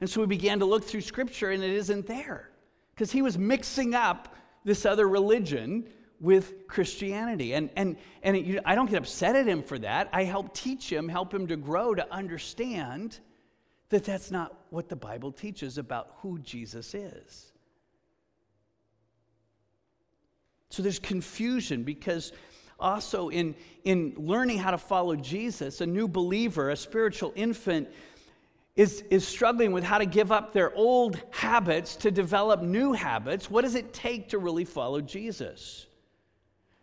[0.00, 2.50] And so we began to look through scripture, and it isn't there
[2.94, 5.88] because he was mixing up this other religion
[6.20, 7.54] with Christianity.
[7.54, 10.08] And, and, and it, I don't get upset at him for that.
[10.12, 13.18] I help teach him, help him to grow to understand
[13.90, 17.52] that that's not what the Bible teaches about who Jesus is.
[20.70, 22.32] So there's confusion because
[22.80, 27.88] also in, in learning how to follow Jesus, a new believer, a spiritual infant,
[28.76, 33.48] is, is struggling with how to give up their old habits to develop new habits,
[33.50, 35.86] what does it take to really follow Jesus?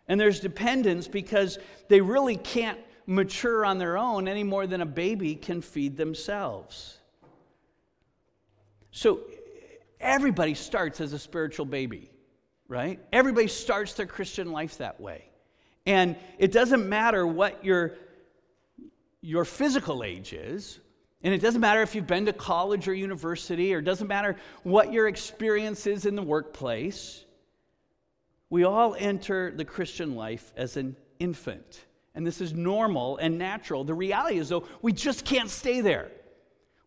[0.08, 4.86] And there's dependence because they really can't mature on their own any more than a
[4.86, 6.98] baby can feed themselves.
[8.90, 9.20] So
[10.00, 12.10] everybody starts as a spiritual baby,
[12.68, 13.00] right?
[13.12, 15.24] Everybody starts their Christian life that way.
[15.84, 17.94] And it doesn't matter what your,
[19.20, 20.78] your physical age is,
[21.24, 24.36] and it doesn't matter if you've been to college or university, or it doesn't matter
[24.64, 27.24] what your experience is in the workplace.
[28.50, 31.84] We all enter the Christian life as an infant.
[32.14, 33.84] And this is normal and natural.
[33.84, 36.10] The reality is, though, we just can't stay there.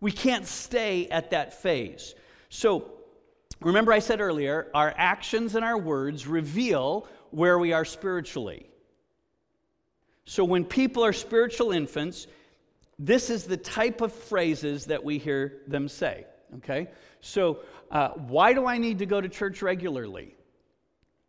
[0.01, 2.13] We can't stay at that phase.
[2.49, 2.91] So,
[3.61, 8.69] remember, I said earlier, our actions and our words reveal where we are spiritually.
[10.25, 12.27] So, when people are spiritual infants,
[12.97, 16.25] this is the type of phrases that we hear them say.
[16.57, 16.87] Okay?
[17.21, 17.59] So,
[17.91, 20.35] uh, why do I need to go to church regularly?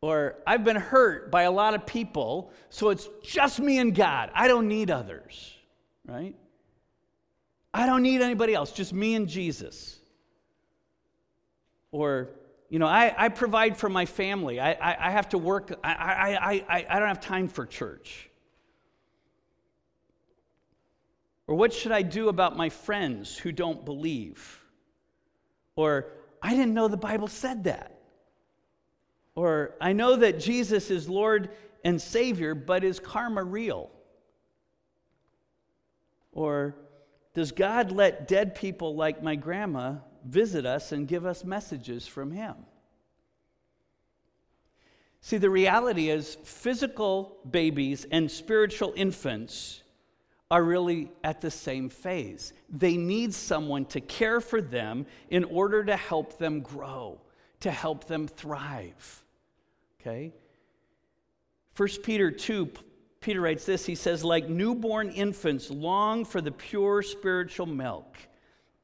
[0.01, 4.31] Or, I've been hurt by a lot of people, so it's just me and God.
[4.35, 5.55] I don't need others,
[6.07, 6.35] right?
[7.73, 9.99] I don't need anybody else, just me and Jesus.
[11.91, 12.31] Or,
[12.69, 14.61] you know, I, I provide for my family.
[14.61, 18.31] I, I, I have to work, I, I, I, I don't have time for church.
[21.47, 24.65] Or what should I do about my friends who don't believe?
[25.77, 26.09] Or
[26.43, 28.01] I didn't know the Bible said that.
[29.35, 31.51] Or I know that Jesus is Lord
[31.85, 33.91] and Savior, but is karma real?
[36.33, 36.75] Or
[37.35, 42.33] does God let dead people like my grandma visit us and give us messages from
[42.33, 42.55] Him?
[45.21, 49.83] See, the reality is physical babies and spiritual infants
[50.51, 52.53] are really at the same phase.
[52.69, 57.21] They need someone to care for them in order to help them grow,
[57.61, 59.25] to help them thrive.
[60.01, 60.33] Okay?
[61.77, 62.71] 1 Peter 2,
[63.21, 68.17] Peter writes this He says, Like newborn infants, long for the pure spiritual milk,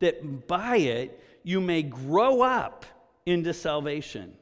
[0.00, 2.84] that by it you may grow up
[3.24, 4.34] into salvation,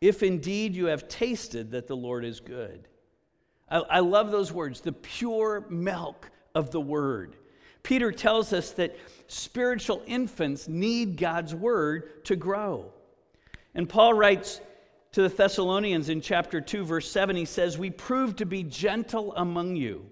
[0.00, 2.88] if indeed you have tasted that the Lord is good.
[3.72, 7.36] I, I love those words, the pure milk of the word.
[7.82, 8.96] Peter tells us that
[9.26, 12.92] spiritual infants need God's word to grow.
[13.74, 14.60] And Paul writes
[15.12, 19.34] to the Thessalonians in chapter 2, verse 7, he says, We prove to be gentle
[19.34, 20.06] among you,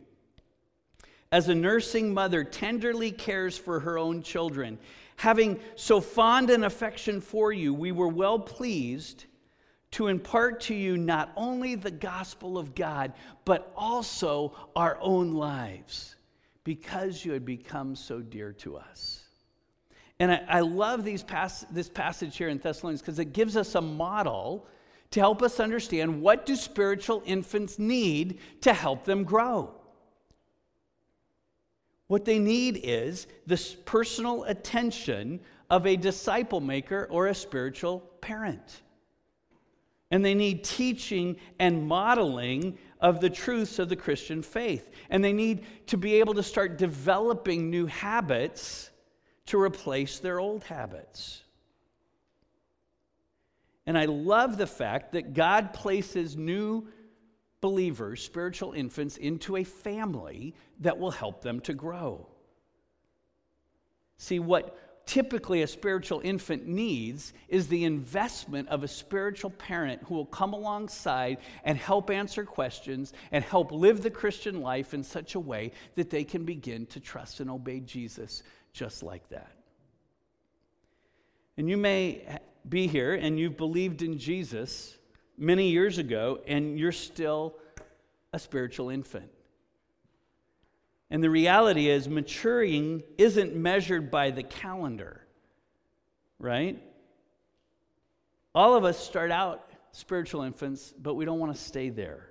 [1.31, 4.79] as a nursing mother tenderly cares for her own children.
[5.17, 9.27] Having so fond an affection for you, we were well pleased
[9.93, 13.12] to impart to you not only the gospel of God,
[13.45, 16.14] but also our own lives,
[16.64, 19.24] because you had become so dear to us.
[20.20, 23.74] And I, I love these pas- this passage here in Thessalonians because it gives us
[23.74, 24.66] a model
[25.11, 29.74] to help us understand what do spiritual infants need to help them grow.
[32.07, 38.82] What they need is this personal attention of a disciple maker or a spiritual parent.
[40.11, 44.91] And they need teaching and modeling of the truths of the Christian faith.
[45.09, 48.91] And they need to be able to start developing new habits
[49.47, 51.43] to replace their old habits.
[53.87, 56.89] And I love the fact that God places new
[57.61, 62.27] believers, spiritual infants, into a family that will help them to grow.
[64.19, 64.77] See, what
[65.11, 70.53] typically a spiritual infant needs is the investment of a spiritual parent who will come
[70.53, 75.73] alongside and help answer questions and help live the Christian life in such a way
[75.97, 79.51] that they can begin to trust and obey Jesus just like that.
[81.57, 82.39] And you may
[82.69, 84.97] be here and you've believed in Jesus
[85.37, 87.57] many years ago and you're still
[88.33, 89.29] a spiritual infant.
[91.11, 95.27] And the reality is, maturing isn't measured by the calendar,
[96.39, 96.81] right?
[98.55, 102.29] All of us start out spiritual infants, but we don't want to stay there.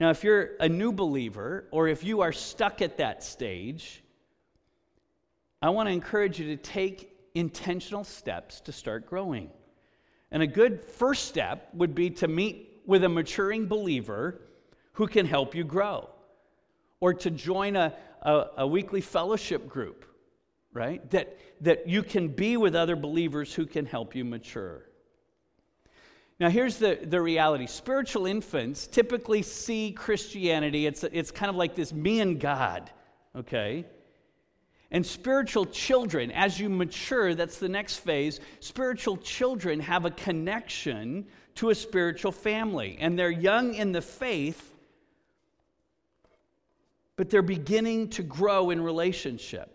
[0.00, 4.02] Now, if you're a new believer or if you are stuck at that stage,
[5.62, 9.50] I want to encourage you to take intentional steps to start growing.
[10.32, 14.40] And a good first step would be to meet with a maturing believer
[14.94, 16.08] who can help you grow
[17.00, 20.04] or to join a, a, a, weekly fellowship group,
[20.72, 21.08] right?
[21.10, 24.84] That, that you can be with other believers who can help you mature.
[26.38, 31.74] Now, here's the, the reality spiritual infants typically see Christianity, it's, it's kind of like
[31.74, 32.90] this me and God,
[33.34, 33.86] okay?
[34.90, 38.40] And spiritual children, as you mature, that's the next phase.
[38.58, 41.26] Spiritual children have a connection
[41.56, 44.69] to a spiritual family, and they're young in the faith
[47.20, 49.70] but they're beginning to grow in relationship.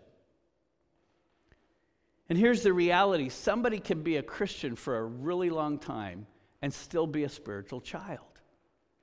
[2.28, 6.26] And here's the reality somebody can be a Christian for a really long time
[6.60, 8.40] and still be a spiritual child.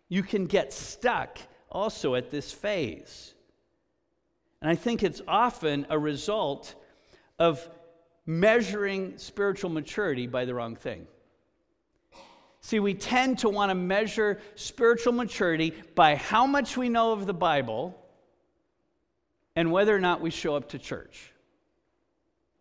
[0.10, 1.38] You can get stuck
[1.72, 3.34] also at this phase.
[4.62, 6.76] And I think it's often a result
[7.39, 7.66] of
[8.26, 11.08] measuring spiritual maturity by the wrong thing.
[12.60, 17.26] See, we tend to want to measure spiritual maturity by how much we know of
[17.26, 17.98] the Bible
[19.56, 21.32] and whether or not we show up to church.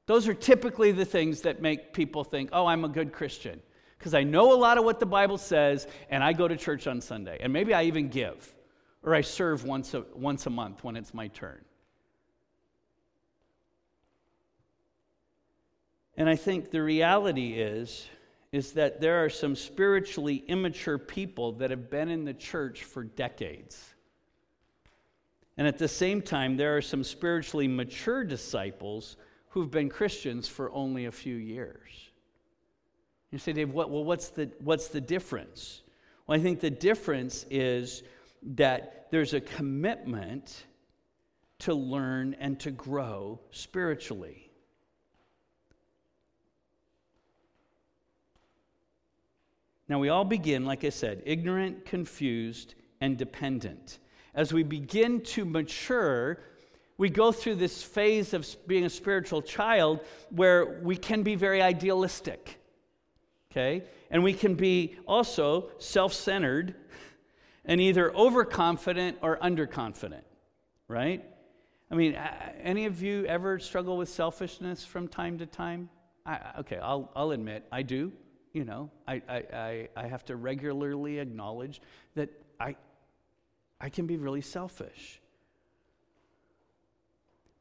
[0.06, 3.60] Those are typically the things that make people think, oh, I'm a good Christian,
[3.98, 6.86] because I know a lot of what the Bible says and I go to church
[6.86, 7.38] on Sunday.
[7.40, 8.52] And maybe I even give,
[9.02, 11.64] or I serve once a, once a month when it's my turn.
[16.16, 18.06] And I think the reality is
[18.52, 23.02] is that there are some spiritually immature people that have been in the church for
[23.02, 23.91] decades.
[25.56, 29.16] And at the same time, there are some spiritually mature disciples
[29.50, 32.10] who've been Christians for only a few years.
[33.30, 35.82] You say, Dave, what, well, what's the, what's the difference?
[36.26, 38.02] Well, I think the difference is
[38.42, 40.64] that there's a commitment
[41.60, 44.50] to learn and to grow spiritually.
[49.88, 53.98] Now, we all begin, like I said, ignorant, confused, and dependent.
[54.34, 56.40] As we begin to mature,
[56.96, 61.60] we go through this phase of being a spiritual child where we can be very
[61.60, 62.58] idealistic,
[63.50, 63.84] okay?
[64.10, 66.74] And we can be also self centered
[67.64, 70.24] and either overconfident or underconfident,
[70.88, 71.24] right?
[71.90, 72.14] I mean,
[72.62, 75.90] any of you ever struggle with selfishness from time to time?
[76.24, 78.12] I, okay, I'll, I'll admit, I do
[78.52, 81.80] you know, I, I, I, have to regularly acknowledge
[82.14, 82.28] that
[82.60, 82.76] I,
[83.82, 85.20] I can be really selfish.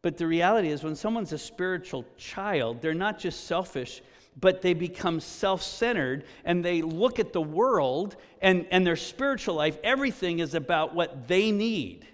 [0.04, 4.02] But the reality is, when someone's a spiritual child, they're not just selfish,
[4.40, 9.56] but they become self centered and they look at the world and, and their spiritual
[9.56, 9.78] life.
[9.84, 12.08] Everything is about what they need.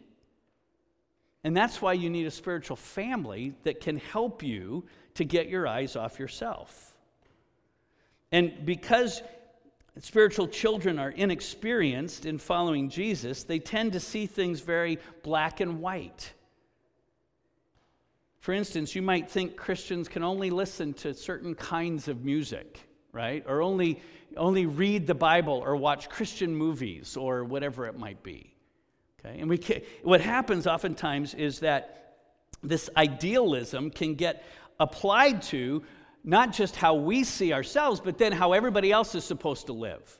[1.43, 4.86] And that's why you need a spiritual family that can help you
[5.16, 6.97] to get your eyes off yourself.
[8.32, 9.22] And because
[10.03, 15.79] spiritual children are inexperienced in following Jesus, they tend to see things very black and
[15.79, 16.33] white.
[18.39, 22.79] For instance, you might think Christians can only listen to certain kinds of music,
[23.11, 23.43] right?
[23.47, 24.01] Or only,
[24.37, 28.53] only read the Bible or watch Christian movies or whatever it might be.
[29.19, 29.39] Okay?
[29.39, 32.15] And we can, what happens oftentimes is that
[32.63, 34.45] this idealism can get
[34.79, 35.83] applied to
[36.28, 40.19] not just how we see ourselves, but then how everybody else is supposed to live.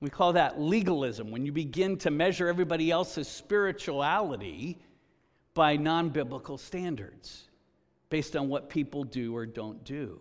[0.00, 4.78] We call that legalism, when you begin to measure everybody else's spirituality
[5.52, 7.44] by non biblical standards
[8.08, 10.18] based on what people do or don't do.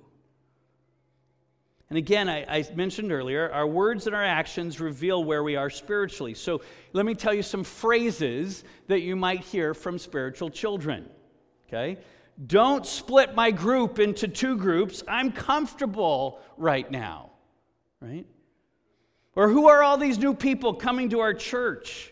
[1.89, 5.69] And again, I, I, mentioned earlier, our words and our actions reveal where we are
[5.69, 6.33] spiritually.
[6.33, 6.61] So
[6.91, 11.09] let me tell you some phrases that you might hear from spiritual children.
[11.67, 11.97] Okay?
[12.43, 15.03] Don't split my group into two groups.
[15.07, 17.31] I'm comfortable right now,
[18.01, 18.25] right?
[19.35, 22.11] Or who are all these new people coming to our church?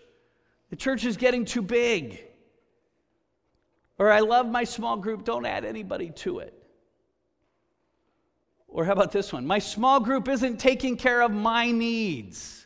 [0.70, 2.24] The church is getting too big.
[4.00, 6.54] Or I love my small group, don't add anybody to it.
[8.68, 9.46] Or how about this one?
[9.46, 12.66] My small group isn't taking care of my needs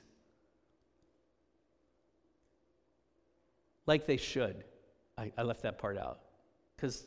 [3.86, 4.64] like they should.
[5.18, 6.20] I, I left that part out
[6.76, 7.05] because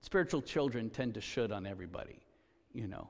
[0.00, 2.20] Spiritual children tend to should on everybody,
[2.72, 3.08] you know.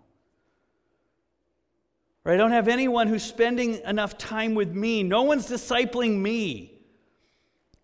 [2.25, 5.03] Or I don't have anyone who's spending enough time with me.
[5.03, 6.75] No one's discipling me.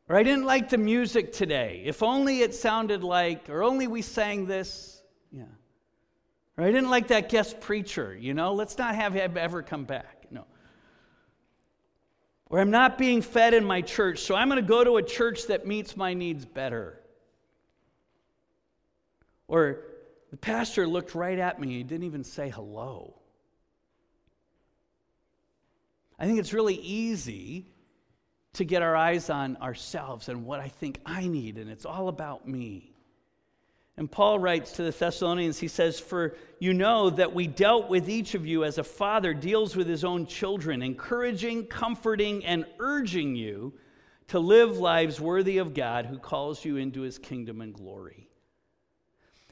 [0.09, 1.83] Or I didn't like the music today.
[1.85, 5.03] If only it sounded like, or only we sang this.
[5.33, 5.45] Yeah.
[6.59, 8.55] Or I didn't like that guest preacher, you know.
[8.55, 10.27] Let's not have him ever come back.
[10.31, 10.45] No.
[12.49, 15.03] Or I'm not being fed in my church, so I'm going to go to a
[15.03, 17.01] church that meets my needs better.
[19.49, 19.81] Or
[20.31, 23.15] the pastor looked right at me, he didn't even say hello.
[26.19, 27.67] I think it's really easy
[28.55, 32.09] to get our eyes on ourselves and what I think I need, and it's all
[32.09, 32.93] about me.
[33.99, 38.09] And Paul writes to the Thessalonians, he says, For you know that we dealt with
[38.11, 43.37] each of you as a father deals with his own children, encouraging, comforting, and urging
[43.37, 43.73] you
[44.29, 48.29] to live lives worthy of God who calls you into his kingdom and glory.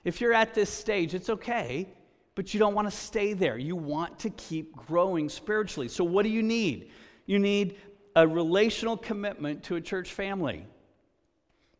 [0.04, 1.88] If you're at this stage, it's okay,
[2.34, 3.56] but you don't want to stay there.
[3.56, 5.88] You want to keep growing spiritually.
[5.88, 6.90] So, what do you need?
[7.26, 7.76] You need
[8.14, 10.66] a relational commitment to a church family.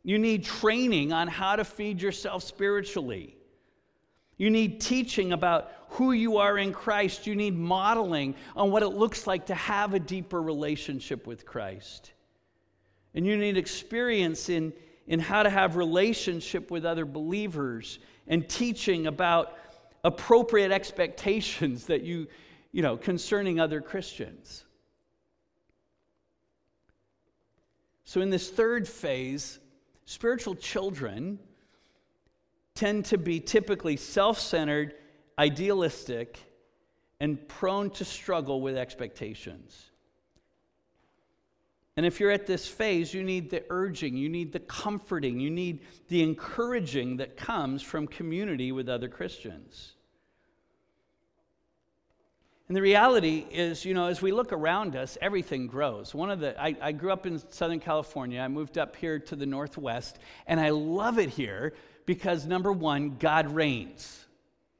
[0.02, 3.36] You need training on how to feed yourself spiritually.
[4.36, 7.26] You need teaching about who you are in Christ.
[7.26, 12.12] You need modeling on what it looks like to have a deeper relationship with Christ.
[13.14, 14.72] And you need experience in,
[15.06, 19.56] in how to have relationship with other believers and teaching about
[20.02, 22.26] appropriate expectations that you
[22.74, 24.64] you know, concerning other Christians.
[28.04, 29.60] So, in this third phase,
[30.06, 31.38] spiritual children
[32.74, 34.94] tend to be typically self centered,
[35.38, 36.36] idealistic,
[37.20, 39.90] and prone to struggle with expectations.
[41.96, 45.50] And if you're at this phase, you need the urging, you need the comforting, you
[45.50, 49.92] need the encouraging that comes from community with other Christians.
[52.66, 56.14] And the reality is, you know, as we look around us, everything grows.
[56.14, 58.40] One of the, I, I, grew up in Southern California.
[58.40, 61.74] I moved up here to the Northwest, and I love it here
[62.06, 64.24] because number one, God reigns.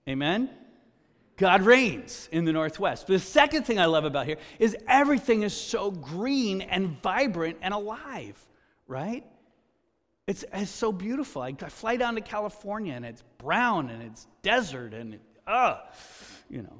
[0.08, 0.50] Amen?
[1.36, 3.06] God reigns in the Northwest.
[3.06, 7.58] But the second thing I love about here is everything is so green and vibrant
[7.60, 8.40] and alive,
[8.86, 9.24] right?
[10.26, 11.42] It's, it's so beautiful.
[11.42, 15.78] I, I fly down to California and it's brown and it's desert and, uh,
[16.48, 16.78] you know.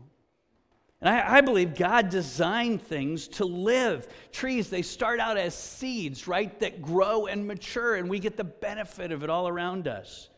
[1.01, 4.09] And I, I believe God designed things to live.
[4.33, 8.45] Trees, they start out as seeds, right, that grow and mature, and we get the
[8.45, 10.31] benefit of it all around us.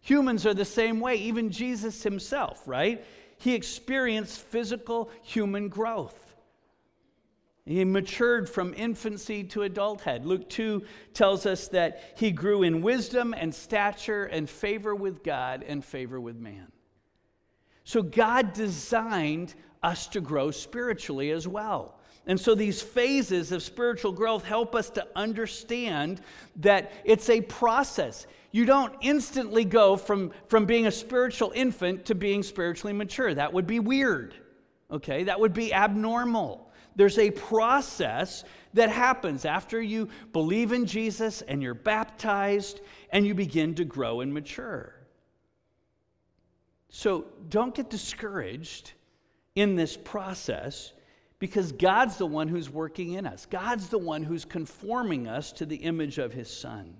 [0.00, 3.04] Humans are the same way, even Jesus himself, right?
[3.38, 6.36] He experienced physical human growth.
[7.64, 10.24] He matured from infancy to adulthood.
[10.24, 10.82] Luke 2
[11.12, 16.18] tells us that he grew in wisdom and stature and favor with God and favor
[16.18, 16.72] with man.
[17.84, 21.98] So God designed us to grow spiritually as well.
[22.26, 26.20] And so these phases of spiritual growth help us to understand
[26.56, 28.26] that it's a process.
[28.50, 33.34] You don't instantly go from, from being a spiritual infant to being spiritually mature.
[33.34, 34.34] That would be weird,
[34.90, 35.24] okay?
[35.24, 36.72] That would be abnormal.
[36.96, 38.44] There's a process
[38.74, 42.80] that happens after you believe in Jesus and you're baptized
[43.10, 44.94] and you begin to grow and mature.
[46.88, 48.92] So don't get discouraged
[49.54, 50.92] in this process
[51.38, 53.46] because God's the one who's working in us.
[53.46, 56.96] God's the one who's conforming us to the image of his son.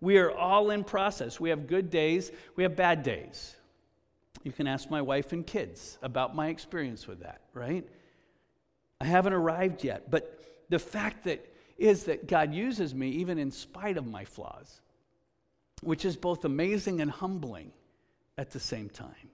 [0.00, 1.40] We are all in process.
[1.40, 3.54] We have good days, we have bad days.
[4.44, 7.86] You can ask my wife and kids about my experience with that, right?
[9.00, 11.44] I haven't arrived yet, but the fact that
[11.76, 14.80] is that God uses me even in spite of my flaws,
[15.82, 17.72] which is both amazing and humbling
[18.36, 19.30] at the same time.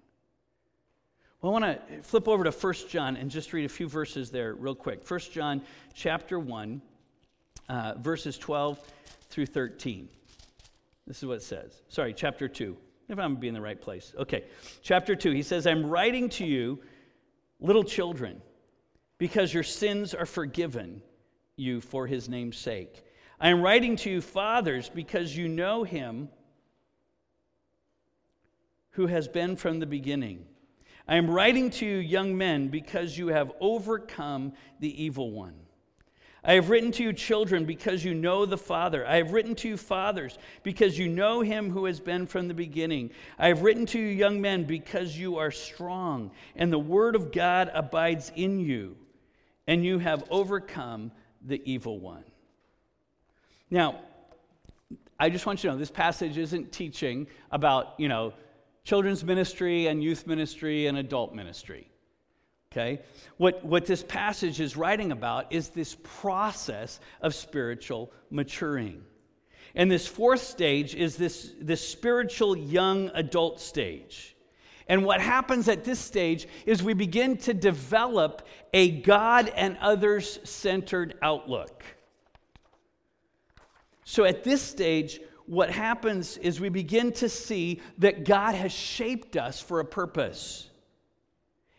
[1.41, 4.31] Well, I want to flip over to 1 John and just read a few verses
[4.31, 5.09] there real quick.
[5.09, 5.63] 1 John
[5.95, 6.81] chapter 1,
[7.69, 8.79] uh, verses 12
[9.29, 10.09] through 13.
[11.07, 11.83] This is what it says.
[11.89, 12.77] Sorry, chapter 2.
[13.09, 14.15] If I'm be in the right place.
[14.19, 14.45] Okay,
[14.83, 15.33] chapter 2.
[15.33, 16.81] He says, I'm writing to you,
[17.61, 18.41] little children,
[19.19, 21.03] because your sins are forgiven
[21.57, 23.05] you for his name's sake.
[23.39, 26.31] I am writing to you, fathers, because you know him
[28.91, 30.47] who has been from the beginning.
[31.07, 35.55] I am writing to you, young men, because you have overcome the evil one.
[36.45, 39.07] I have written to you, children, because you know the Father.
[39.07, 42.55] I have written to you, fathers, because you know him who has been from the
[42.55, 43.11] beginning.
[43.39, 47.33] I have written to you, young men, because you are strong, and the word of
[47.33, 48.97] God abides in you,
[49.67, 51.13] and you have overcome
[51.47, 52.25] the evil one.
[53.71, 54.01] Now,
[55.19, 58.35] I just want you to know this passage isn't teaching about, you know,
[58.85, 61.89] children's ministry and youth ministry and adult ministry.
[62.75, 63.01] Okay?
[63.37, 69.05] What, what this passage is writing about is this process of spiritual maturing.
[69.77, 74.35] And this fourth stage is this, this spiritual young adult stage.
[74.89, 80.41] And what happens at this stage is we begin to develop a God and others
[80.43, 81.85] centered outlook.
[84.05, 89.37] So at this stage, what happens is we begin to see that God has shaped
[89.37, 90.71] us for a purpose.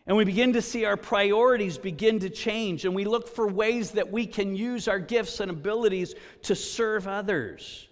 [0.06, 3.92] And we begin to see our priorities begin to change, and we look for ways
[3.92, 7.88] that we can use our gifts and abilities to serve others.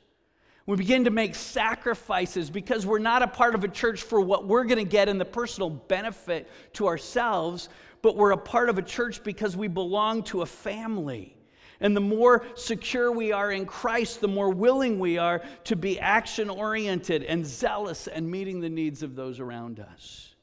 [0.66, 4.46] We begin to make sacrifices because we're not a part of a church for what
[4.46, 7.68] we're going to get in the personal benefit to ourselves,
[8.00, 11.36] but we're a part of a church because we belong to a family.
[11.80, 15.98] And the more secure we are in Christ, the more willing we are to be
[15.98, 20.33] action oriented and zealous and meeting the needs of those around us.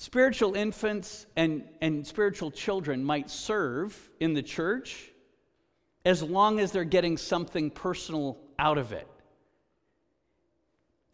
[0.00, 5.12] Spiritual infants and, and spiritual children might serve in the church
[6.06, 9.06] as long as they're getting something personal out of it.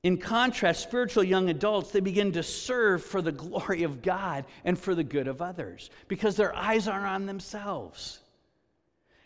[0.05, 4.78] In contrast, spiritual young adults, they begin to serve for the glory of God and
[4.78, 8.20] for the good of others because their eyes are on themselves.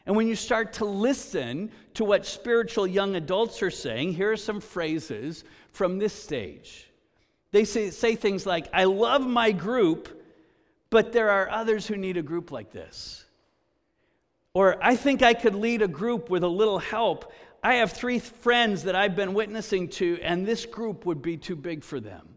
[0.06, 4.38] And when you start to listen to what spiritual young adults are saying, here are
[4.38, 6.89] some phrases from this stage.
[7.52, 10.20] They say, say things like, I love my group
[10.90, 13.24] but there are others who need a group like this.
[14.52, 17.32] Or I think I could lead a group with a little help.
[17.62, 21.54] I have three friends that I've been witnessing to, and this group would be too
[21.54, 22.28] big for them.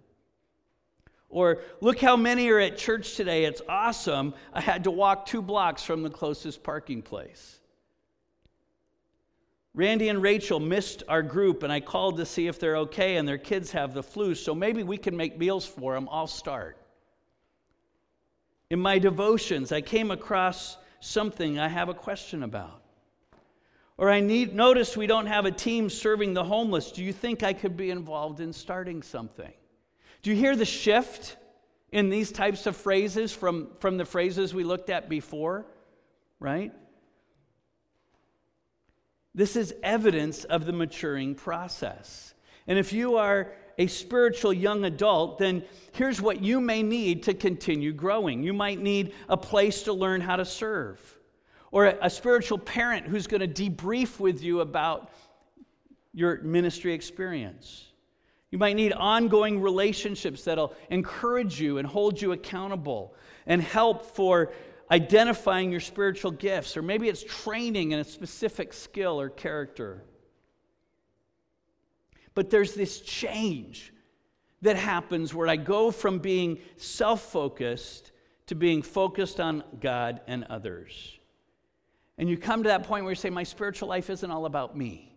[1.30, 3.46] Or look how many are at church today.
[3.46, 4.36] It's awesome.
[4.54, 7.60] I had to walk two blocks from the closest parking place.
[9.76, 13.28] Randy and Rachel missed our group, and I called to see if they're okay, and
[13.28, 16.08] their kids have the flu, so maybe we can make meals for them.
[16.12, 16.78] I'll start.
[18.70, 22.82] In my devotions, I came across something I have a question about.
[23.98, 26.92] Or I need notice we don't have a team serving the homeless.
[26.92, 29.54] Do you think I could be involved in starting something?
[30.22, 31.36] Do you hear the shift
[31.92, 35.66] in these types of phrases from, from the phrases we looked at before?
[36.40, 36.72] Right?
[39.36, 42.34] This is evidence of the maturing process.
[42.68, 45.64] And if you are a spiritual young adult, then
[45.94, 48.44] here's what you may need to continue growing.
[48.44, 51.00] You might need a place to learn how to serve,
[51.72, 55.10] or a, a spiritual parent who's going to debrief with you about
[56.14, 57.86] your ministry experience.
[58.52, 63.16] You might need ongoing relationships that'll encourage you and hold you accountable
[63.48, 64.54] and help for
[64.92, 70.04] identifying your spiritual gifts, or maybe it's training in a specific skill or character.
[72.36, 73.94] But there's this change
[74.62, 78.12] that happens where I go from being self focused
[78.48, 81.18] to being focused on God and others.
[82.18, 84.78] And you come to that point where you say, My spiritual life isn't all about
[84.78, 85.16] me.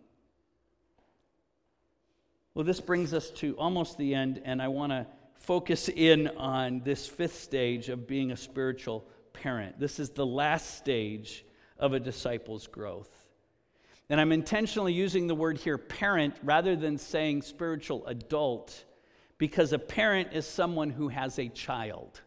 [2.53, 5.05] Well, this brings us to almost the end, and I want to
[5.35, 9.07] focus in on this fifth stage of being a spiritual
[9.41, 9.79] parent.
[9.79, 11.45] This is the last stage
[11.79, 13.09] of a disciple's growth.
[14.09, 18.85] And I'm intentionally using the word here parent rather than saying spiritual adult
[19.37, 22.21] because a parent is someone who has a child.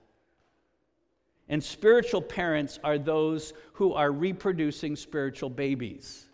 [1.49, 6.27] And spiritual parents are those who are reproducing spiritual babies.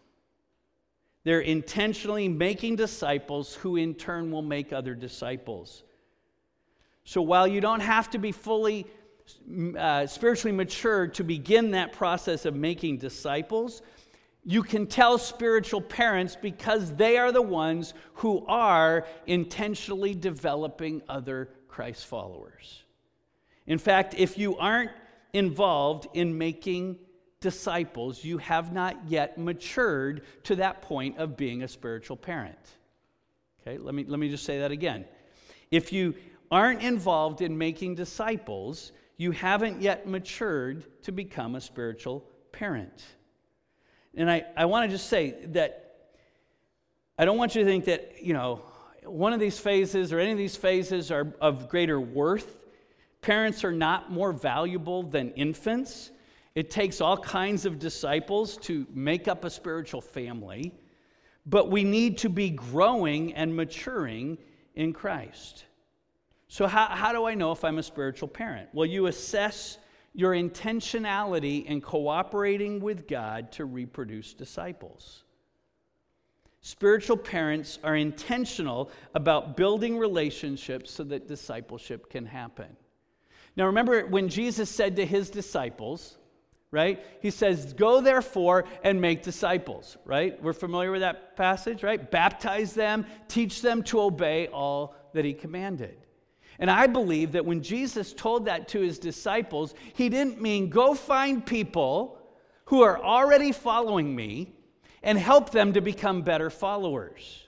[1.24, 5.84] They're intentionally making disciples who in turn will make other disciples.
[7.04, 8.86] So while you don't have to be fully
[9.78, 13.82] uh, spiritually mature to begin that process of making disciples,
[14.44, 21.48] you can tell spiritual parents because they are the ones who are intentionally developing other
[21.68, 22.84] Christ followers.
[23.66, 24.92] In fact, if you aren't
[25.32, 26.98] involved in making
[27.40, 32.58] disciples, you have not yet matured to that point of being a spiritual parent.
[33.60, 35.04] Okay, let me, let me just say that again.
[35.70, 36.14] If you
[36.50, 43.04] aren't involved in making disciples, you haven't yet matured to become a spiritual parent.
[44.14, 45.82] And I, I want to just say that
[47.18, 48.62] I don't want you to think that, you know,
[49.04, 52.58] one of these phases or any of these phases are of greater worth.
[53.22, 56.10] Parents are not more valuable than infants.
[56.54, 60.74] It takes all kinds of disciples to make up a spiritual family,
[61.44, 64.38] but we need to be growing and maturing
[64.74, 65.64] in Christ.
[66.48, 68.68] So, how, how do I know if I'm a spiritual parent?
[68.72, 69.78] Well, you assess
[70.14, 75.24] your intentionality in cooperating with God to reproduce disciples.
[76.62, 82.76] Spiritual parents are intentional about building relationships so that discipleship can happen.
[83.56, 86.16] Now, remember when Jesus said to his disciples,
[86.70, 87.04] right?
[87.20, 90.42] He says, Go therefore and make disciples, right?
[90.42, 92.10] We're familiar with that passage, right?
[92.10, 95.96] Baptize them, teach them to obey all that he commanded.
[96.58, 100.94] And I believe that when Jesus told that to his disciples, he didn't mean go
[100.94, 102.18] find people
[102.66, 104.54] who are already following me
[105.02, 107.44] and help them to become better followers.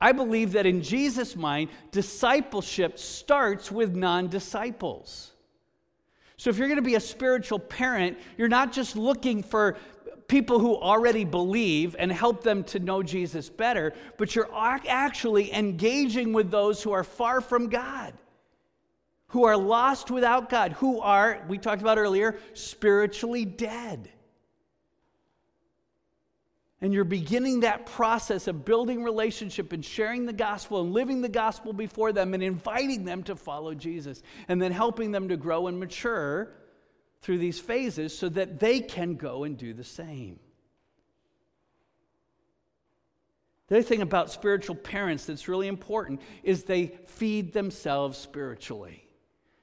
[0.00, 5.32] I believe that in Jesus' mind, discipleship starts with non disciples.
[6.36, 9.76] So if you're going to be a spiritual parent, you're not just looking for
[10.34, 16.32] people who already believe and help them to know Jesus better, but you're actually engaging
[16.32, 18.14] with those who are far from God,
[19.28, 24.10] who are lost without God, who are, we talked about earlier, spiritually dead.
[26.80, 31.28] And you're beginning that process of building relationship and sharing the gospel and living the
[31.28, 35.68] gospel before them and inviting them to follow Jesus and then helping them to grow
[35.68, 36.50] and mature
[37.24, 40.38] through these phases so that they can go and do the same.
[43.68, 49.08] The other thing about spiritual parents that's really important is they feed themselves spiritually.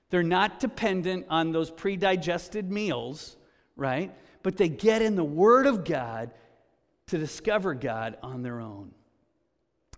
[0.09, 3.37] They're not dependent on those pre digested meals,
[3.75, 4.11] right?
[4.41, 6.31] But they get in the Word of God
[7.07, 8.91] to discover God on their own.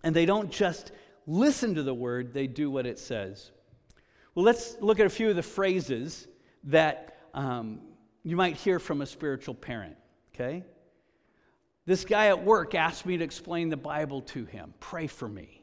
[0.02, 0.92] And they don't just
[1.26, 3.52] listen to the Word, they do what it says.
[4.34, 6.28] Well, let's look at a few of the phrases
[6.64, 7.80] that um,
[8.22, 9.96] you might hear from a spiritual parent,
[10.34, 10.64] okay?
[11.86, 14.72] This guy at work asked me to explain the Bible to him.
[14.80, 15.60] Pray for me.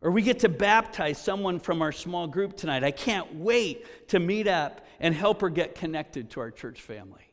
[0.00, 2.84] Or we get to baptize someone from our small group tonight.
[2.84, 7.24] I can't wait to meet up and help her get connected to our church family.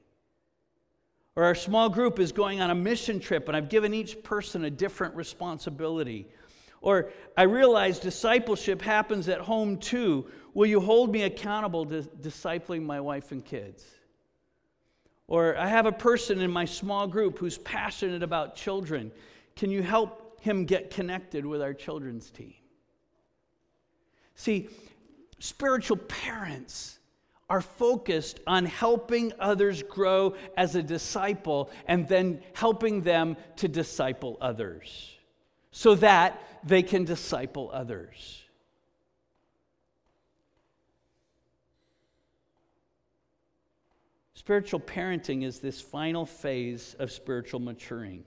[1.35, 4.65] Or our small group is going on a mission trip and I've given each person
[4.65, 6.27] a different responsibility.
[6.81, 10.27] Or I realize discipleship happens at home too.
[10.55, 13.83] Will you hold me accountable to discipling my wife and kids?
[15.27, 19.11] Or I have a person in my small group who's passionate about children.
[19.57, 22.53] Can you help him get connected with our children's team?
[24.35, 24.69] See,
[25.39, 26.99] spiritual parents
[27.49, 34.37] are focused on helping others grow as a disciple and then helping them to disciple
[34.39, 35.17] others
[35.71, 38.44] so that they can disciple others.
[44.35, 48.23] Spiritual parenting is this final phase of spiritual maturing.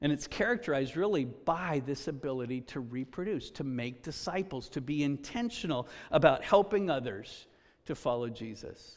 [0.00, 5.88] And it's characterized really by this ability to reproduce, to make disciples, to be intentional
[6.10, 7.46] about helping others
[7.84, 8.96] to follow Jesus.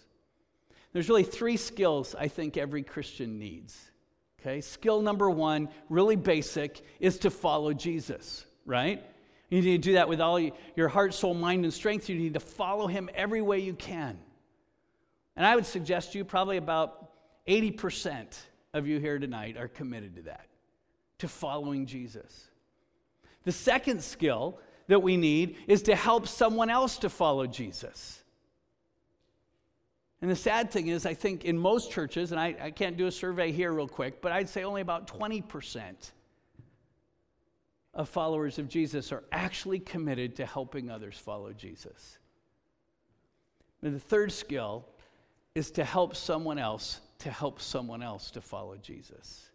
[0.93, 3.91] There's really three skills I think every Christian needs.
[4.39, 9.03] Okay, skill number one, really basic, is to follow Jesus, right?
[9.49, 10.39] You need to do that with all
[10.76, 12.07] your heart, soul, mind, and strength.
[12.07, 14.17] You need to follow him every way you can.
[15.36, 17.09] And I would suggest to you probably about
[17.47, 18.38] 80%
[18.73, 20.47] of you here tonight are committed to that,
[21.19, 22.49] to following Jesus.
[23.43, 28.23] The second skill that we need is to help someone else to follow Jesus.
[30.21, 33.07] And the sad thing is, I think in most churches, and I, I can't do
[33.07, 36.11] a survey here real quick, but I'd say only about 20%
[37.93, 42.19] of followers of Jesus are actually committed to helping others follow Jesus.
[43.81, 44.86] And the third skill
[45.56, 49.49] is to help someone else to help someone else to follow Jesus.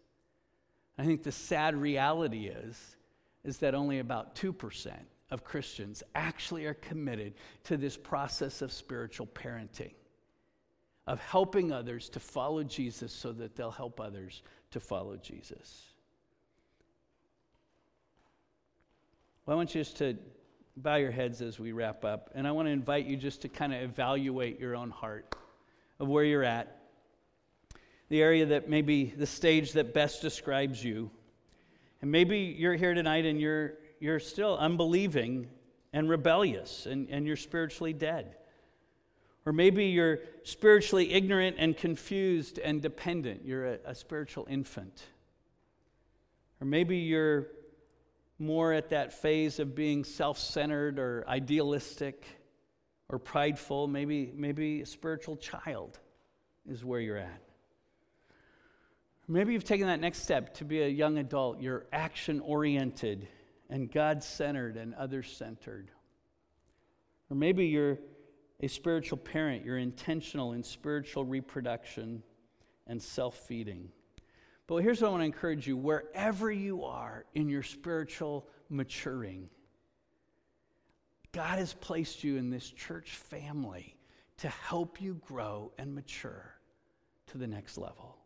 [0.97, 2.95] I think the sad reality is
[3.43, 4.91] is that only about 2%
[5.31, 7.35] of Christians actually are committed
[7.65, 9.93] to this process of spiritual parenting
[11.09, 15.85] of helping others to follow Jesus so that they'll help others to follow Jesus.
[19.43, 20.15] Well, I want you just to
[20.77, 23.49] bow your heads as we wrap up, and I want to invite you just to
[23.49, 25.33] kind of evaluate your own heart
[25.99, 26.77] of where you're at,
[28.09, 31.11] the area that maybe the stage that best describes you.
[32.01, 35.47] And maybe you're here tonight and you're, you're still unbelieving
[35.93, 38.35] and rebellious and, and you're spiritually dead.
[39.45, 43.45] Or maybe you're spiritually ignorant and confused and dependent.
[43.45, 45.03] You're a, a spiritual infant.
[46.61, 47.47] Or maybe you're
[48.37, 52.25] more at that phase of being self centered or idealistic
[53.09, 55.99] or prideful, maybe, maybe a spiritual child
[56.69, 57.41] is where you're at.
[59.27, 61.61] Maybe you've taken that next step to be a young adult.
[61.61, 63.27] You're action oriented
[63.69, 65.91] and God centered and other centered.
[67.29, 67.99] Or maybe you're
[68.61, 69.63] a spiritual parent.
[69.63, 72.23] You're intentional in spiritual reproduction
[72.87, 73.89] and self feeding.
[74.67, 79.49] But here's what I want to encourage you wherever you are in your spiritual maturing,
[81.31, 83.95] God has placed you in this church family
[84.37, 86.55] to help you grow and mature
[87.27, 88.17] to the next level.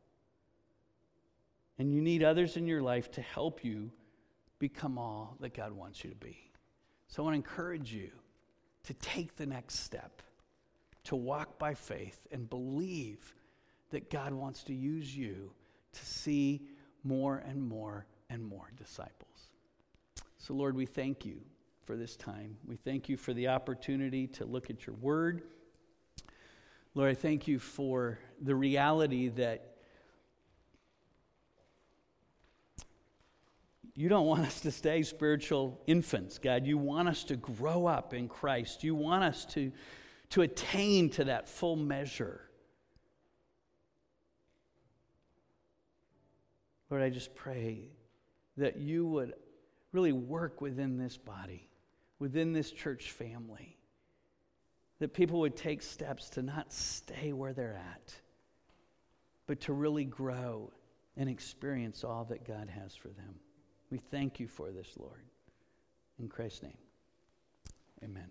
[1.79, 3.91] And you need others in your life to help you
[4.59, 6.51] become all that God wants you to be.
[7.07, 8.11] So I want to encourage you
[8.83, 10.21] to take the next step,
[11.05, 13.33] to walk by faith and believe
[13.89, 15.51] that God wants to use you
[15.91, 16.61] to see
[17.03, 19.51] more and more and more disciples.
[20.37, 21.41] So, Lord, we thank you
[21.85, 22.57] for this time.
[22.65, 25.43] We thank you for the opportunity to look at your word.
[26.95, 29.75] Lord, I thank you for the reality that
[33.95, 36.65] you don't want us to stay spiritual infants, God.
[36.65, 38.83] You want us to grow up in Christ.
[38.83, 39.71] You want us to,
[40.31, 42.41] to attain to that full measure.
[46.89, 47.89] Lord, I just pray
[48.57, 49.33] that you would
[49.91, 51.69] really work within this body
[52.19, 53.77] within this church family.
[54.99, 58.13] That people would take steps to not stay where they're at,
[59.47, 60.71] but to really grow
[61.17, 63.35] and experience all that God has for them.
[63.89, 65.23] We thank you for this, Lord.
[66.19, 66.77] In Christ's name,
[68.03, 68.29] amen.